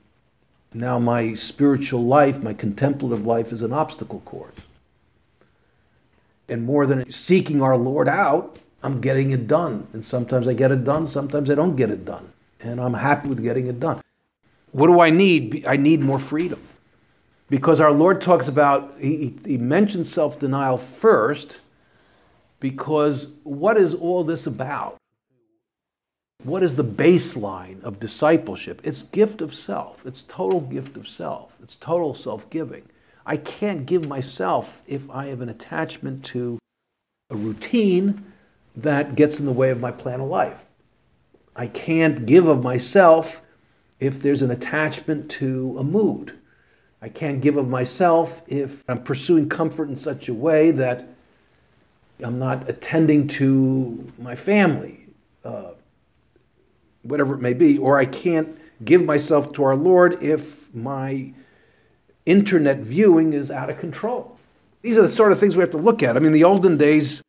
now 0.73 0.99
my 0.99 1.33
spiritual 1.33 2.03
life, 2.05 2.39
my 2.39 2.53
contemplative 2.53 3.25
life, 3.25 3.51
is 3.51 3.61
an 3.61 3.73
obstacle 3.73 4.19
course. 4.21 4.55
And 6.47 6.63
more 6.63 6.85
than 6.85 7.11
seeking 7.11 7.61
our 7.61 7.77
Lord 7.77 8.07
out, 8.07 8.59
I'm 8.81 9.01
getting 9.01 9.31
it 9.31 9.47
done. 9.47 9.87
And 9.93 10.03
sometimes 10.03 10.47
I 10.47 10.53
get 10.53 10.71
it 10.71 10.83
done, 10.83 11.07
sometimes 11.07 11.49
I 11.49 11.55
don't 11.55 11.75
get 11.75 11.89
it 11.89 12.05
done. 12.05 12.31
And 12.59 12.79
I'm 12.79 12.93
happy 12.93 13.29
with 13.29 13.41
getting 13.41 13.67
it 13.67 13.79
done. 13.79 14.01
What 14.71 14.87
do 14.87 14.99
I 14.99 15.09
need? 15.09 15.65
I 15.65 15.77
need 15.77 16.01
more 16.01 16.19
freedom. 16.19 16.61
Because 17.49 17.81
our 17.81 17.91
Lord 17.91 18.21
talks 18.21 18.47
about, 18.47 18.95
he, 18.99 19.35
he 19.45 19.57
mentions 19.57 20.13
self 20.13 20.39
denial 20.39 20.77
first 20.77 21.61
because 22.59 23.29
what 23.43 23.77
is 23.77 23.93
all 23.93 24.23
this 24.23 24.45
about? 24.45 24.97
What 26.43 26.63
is 26.63 26.75
the 26.75 26.83
baseline 26.83 27.83
of 27.83 27.99
discipleship? 27.99 28.81
It's 28.83 29.01
gift 29.01 29.41
of 29.41 29.53
self. 29.53 30.05
It's 30.05 30.23
total 30.23 30.61
gift 30.61 30.95
of 30.95 31.07
self. 31.07 31.53
It's 31.61 31.75
total 31.75 32.13
self 32.13 32.49
giving. 32.49 32.83
I 33.25 33.37
can't 33.37 33.85
give 33.85 34.07
myself 34.07 34.81
if 34.87 35.09
I 35.09 35.27
have 35.27 35.41
an 35.41 35.49
attachment 35.49 36.23
to 36.25 36.59
a 37.29 37.35
routine 37.35 38.31
that 38.75 39.15
gets 39.15 39.39
in 39.39 39.45
the 39.45 39.51
way 39.51 39.69
of 39.69 39.79
my 39.79 39.91
plan 39.91 40.21
of 40.21 40.29
life. 40.29 40.57
I 41.55 41.67
can't 41.67 42.25
give 42.25 42.47
of 42.47 42.63
myself 42.63 43.41
if 43.99 44.21
there's 44.21 44.41
an 44.41 44.51
attachment 44.51 45.29
to 45.31 45.75
a 45.77 45.83
mood. 45.83 46.37
I 47.01 47.09
can't 47.09 47.41
give 47.41 47.57
of 47.57 47.67
myself 47.67 48.41
if 48.47 48.83
I'm 48.87 49.03
pursuing 49.03 49.49
comfort 49.49 49.89
in 49.89 49.95
such 49.95 50.29
a 50.29 50.33
way 50.33 50.71
that 50.71 51.07
I'm 52.21 52.39
not 52.39 52.69
attending 52.69 53.27
to 53.29 54.11
my 54.17 54.35
family, 54.35 55.07
uh, 55.45 55.71
whatever 57.03 57.35
it 57.35 57.41
may 57.41 57.53
be, 57.53 57.77
or 57.77 57.97
I 57.97 58.05
can't 58.05 58.57
give 58.83 59.03
myself 59.03 59.53
to 59.53 59.63
our 59.63 59.75
Lord 59.75 60.21
if 60.21 60.73
my 60.73 61.31
internet 62.25 62.79
viewing 62.79 63.33
is 63.33 63.49
out 63.49 63.69
of 63.69 63.79
control. 63.79 64.37
These 64.81 64.97
are 64.97 65.01
the 65.01 65.09
sort 65.09 65.31
of 65.31 65.39
things 65.39 65.57
we 65.57 65.61
have 65.61 65.71
to 65.71 65.77
look 65.77 66.03
at. 66.03 66.15
I 66.15 66.19
mean, 66.19 66.31
the 66.31 66.43
olden 66.43 66.77
days, 66.77 67.21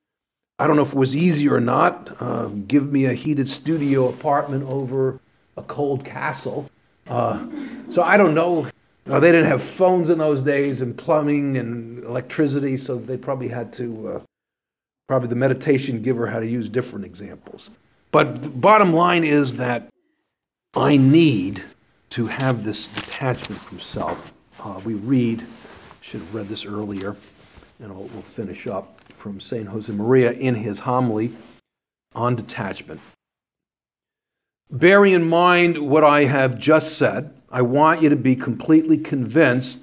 I 0.61 0.66
don't 0.66 0.77
know 0.77 0.83
if 0.83 0.92
it 0.92 0.96
was 0.96 1.16
easy 1.16 1.49
or 1.49 1.61
not. 1.61 2.16
Uh, 2.20 2.46
give 2.46 2.92
me 2.92 3.07
a 3.07 3.14
heated 3.14 3.49
studio 3.49 4.09
apartment 4.09 4.64
over 4.68 5.18
a 5.57 5.62
cold 5.62 6.05
castle. 6.05 6.70
Uh, 7.09 7.46
so 7.90 8.03
I 8.03 8.16
don't 8.16 8.35
know. 8.35 8.68
Uh, 9.09 9.18
they 9.18 9.33
didn't 9.33 9.46
have 9.46 9.62
phones 9.62 10.11
in 10.11 10.18
those 10.18 10.42
days 10.42 10.81
and 10.81 10.96
plumbing 10.96 11.57
and 11.57 12.05
electricity, 12.05 12.77
so 12.77 12.96
they 12.96 13.16
probably 13.16 13.49
had 13.49 13.73
to 13.73 14.09
uh, 14.09 14.20
Probably 15.11 15.29
the 15.29 15.35
meditation 15.35 16.03
giver 16.03 16.29
had 16.29 16.38
to 16.38 16.46
use 16.46 16.68
different 16.68 17.05
examples. 17.05 17.68
But 18.12 18.42
the 18.44 18.49
bottom 18.49 18.92
line 18.92 19.25
is 19.25 19.57
that 19.57 19.88
I 20.77 20.99
need 20.99 21.64
to 22.11 22.29
have 22.29 22.62
this 22.62 22.87
detachment 22.87 23.61
from 23.61 23.81
self. 23.81 24.33
Uh, 24.61 24.81
we 24.85 24.94
read, 24.94 25.44
should 26.01 26.20
have 26.20 26.33
read 26.33 26.46
this 26.46 26.64
earlier, 26.64 27.16
and 27.81 27.92
we'll 27.92 28.23
finish 28.23 28.68
up 28.68 28.99
from 29.20 29.38
St. 29.38 29.68
Josemaria 29.68 30.37
in 30.37 30.54
his 30.54 30.80
homily 30.80 31.33
on 32.14 32.35
detachment. 32.35 33.00
Bearing 34.70 35.12
in 35.12 35.28
mind 35.28 35.78
what 35.78 36.02
I 36.02 36.24
have 36.24 36.59
just 36.59 36.96
said, 36.96 37.35
I 37.50 37.62
want 37.62 38.00
you 38.00 38.09
to 38.09 38.16
be 38.16 38.35
completely 38.35 38.96
convinced 38.96 39.80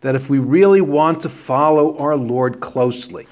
that 0.00 0.14
if 0.14 0.30
we 0.30 0.38
really 0.38 0.80
want 0.80 1.20
to 1.20 1.28
follow 1.28 1.98
our 1.98 2.16
Lord 2.16 2.60
closely, 2.60 3.26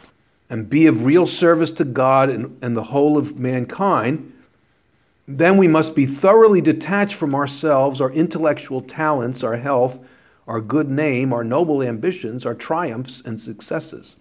and 0.48 0.68
be 0.68 0.86
of 0.86 1.04
real 1.04 1.26
service 1.26 1.72
to 1.72 1.84
God 1.84 2.28
and, 2.28 2.56
and 2.62 2.76
the 2.76 2.84
whole 2.84 3.18
of 3.18 3.38
mankind, 3.38 4.32
then 5.26 5.56
we 5.56 5.66
must 5.66 5.94
be 5.94 6.06
thoroughly 6.06 6.60
detached 6.60 7.14
from 7.14 7.34
ourselves, 7.34 8.00
our 8.00 8.12
intellectual 8.12 8.80
talents, 8.80 9.42
our 9.42 9.56
health, 9.56 9.98
our 10.46 10.60
good 10.60 10.88
name, 10.88 11.32
our 11.32 11.42
noble 11.42 11.82
ambitions, 11.82 12.46
our 12.46 12.54
triumphs 12.54 13.20
and 13.24 13.40
successes. 13.40 14.14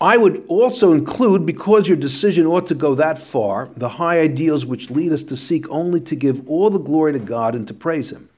I 0.00 0.16
would 0.16 0.44
also 0.46 0.92
include, 0.92 1.44
because 1.44 1.88
your 1.88 1.96
decision 1.96 2.46
ought 2.46 2.68
to 2.68 2.74
go 2.74 2.94
that 2.94 3.18
far, 3.18 3.68
the 3.76 3.88
high 3.88 4.20
ideals 4.20 4.64
which 4.64 4.90
lead 4.90 5.12
us 5.12 5.24
to 5.24 5.36
seek 5.36 5.68
only 5.70 6.00
to 6.02 6.14
give 6.14 6.48
all 6.48 6.70
the 6.70 6.78
glory 6.78 7.12
to 7.14 7.18
God 7.18 7.56
and 7.56 7.66
to 7.66 7.74
praise 7.74 8.10
Him. 8.10 8.28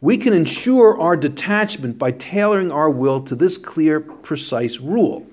We 0.00 0.16
can 0.16 0.32
ensure 0.32 0.98
our 0.98 1.18
detachment 1.18 1.98
by 1.98 2.12
tailoring 2.12 2.72
our 2.72 2.88
will 2.88 3.20
to 3.22 3.34
this 3.34 3.58
clear, 3.58 4.00
precise 4.00 4.80
rule 4.80 5.26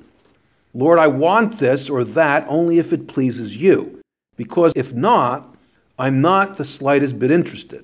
Lord, 0.74 1.00
I 1.00 1.08
want 1.08 1.58
this 1.58 1.90
or 1.90 2.04
that 2.04 2.46
only 2.48 2.78
if 2.78 2.94
it 2.94 3.08
pleases 3.08 3.58
you, 3.58 4.02
because 4.36 4.74
if 4.76 4.94
not, 4.94 5.56
I'm 5.98 6.22
not 6.22 6.58
the 6.58 6.66
slightest 6.66 7.18
bit 7.18 7.32
interested. 7.32 7.84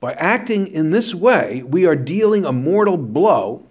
By 0.00 0.14
acting 0.14 0.66
in 0.66 0.90
this 0.90 1.14
way, 1.14 1.62
we 1.62 1.86
are 1.86 1.94
dealing 1.94 2.44
a 2.44 2.50
mortal 2.50 2.96
blow 2.96 3.64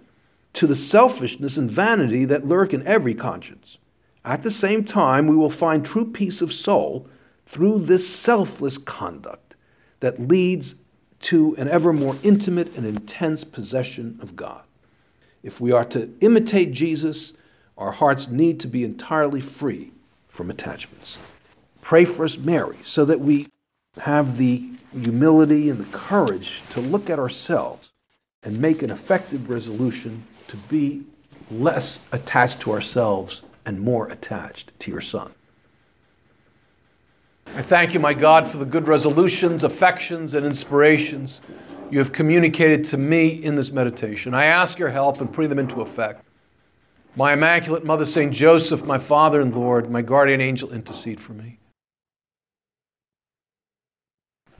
to 0.54 0.66
the 0.66 0.76
selfishness 0.76 1.56
and 1.56 1.70
vanity 1.70 2.24
that 2.24 2.46
lurk 2.46 2.72
in 2.72 2.86
every 2.86 3.14
conscience. 3.14 3.78
At 4.24 4.42
the 4.42 4.50
same 4.50 4.84
time, 4.84 5.26
we 5.26 5.36
will 5.36 5.50
find 5.50 5.84
true 5.84 6.04
peace 6.04 6.40
of 6.40 6.52
soul 6.52 7.08
through 7.46 7.80
this 7.80 8.08
selfless 8.08 8.78
conduct 8.78 9.56
that 10.00 10.20
leads 10.20 10.76
to 11.20 11.54
an 11.56 11.68
ever 11.68 11.92
more 11.92 12.16
intimate 12.22 12.74
and 12.76 12.84
intense 12.84 13.44
possession 13.44 14.18
of 14.20 14.36
God. 14.36 14.62
If 15.42 15.60
we 15.60 15.72
are 15.72 15.84
to 15.86 16.10
imitate 16.20 16.72
Jesus, 16.72 17.32
our 17.76 17.92
hearts 17.92 18.28
need 18.28 18.60
to 18.60 18.68
be 18.68 18.84
entirely 18.84 19.40
free 19.40 19.92
from 20.28 20.50
attachments. 20.50 21.18
Pray 21.80 22.04
for 22.04 22.24
us, 22.24 22.38
Mary, 22.38 22.76
so 22.84 23.04
that 23.04 23.20
we 23.20 23.46
have 23.98 24.38
the 24.38 24.70
humility 24.92 25.68
and 25.68 25.80
the 25.80 25.96
courage 25.96 26.62
to 26.70 26.80
look 26.80 27.10
at 27.10 27.18
ourselves 27.18 27.90
and 28.42 28.60
make 28.60 28.82
an 28.82 28.90
effective 28.90 29.48
resolution 29.48 30.24
to 30.52 30.56
be 30.68 31.02
less 31.50 31.98
attached 32.12 32.60
to 32.60 32.72
ourselves 32.72 33.40
and 33.64 33.80
more 33.80 34.08
attached 34.08 34.70
to 34.80 34.90
your 34.90 35.00
Son. 35.00 35.32
I 37.56 37.62
thank 37.62 37.94
you, 37.94 38.00
my 38.00 38.12
God, 38.12 38.46
for 38.46 38.58
the 38.58 38.66
good 38.66 38.86
resolutions, 38.86 39.64
affections, 39.64 40.34
and 40.34 40.44
inspirations 40.44 41.40
you 41.90 41.98
have 42.00 42.12
communicated 42.12 42.84
to 42.84 42.98
me 42.98 43.28
in 43.28 43.54
this 43.54 43.72
meditation. 43.72 44.34
I 44.34 44.44
ask 44.44 44.78
your 44.78 44.90
help 44.90 45.22
in 45.22 45.28
putting 45.28 45.48
them 45.48 45.58
into 45.58 45.80
effect. 45.80 46.22
My 47.16 47.32
Immaculate 47.32 47.86
Mother, 47.86 48.04
St. 48.04 48.30
Joseph, 48.30 48.84
my 48.84 48.98
Father 48.98 49.40
and 49.40 49.56
Lord, 49.56 49.90
my 49.90 50.02
guardian 50.02 50.42
angel, 50.42 50.70
intercede 50.70 51.18
for 51.18 51.32
me. 51.32 51.56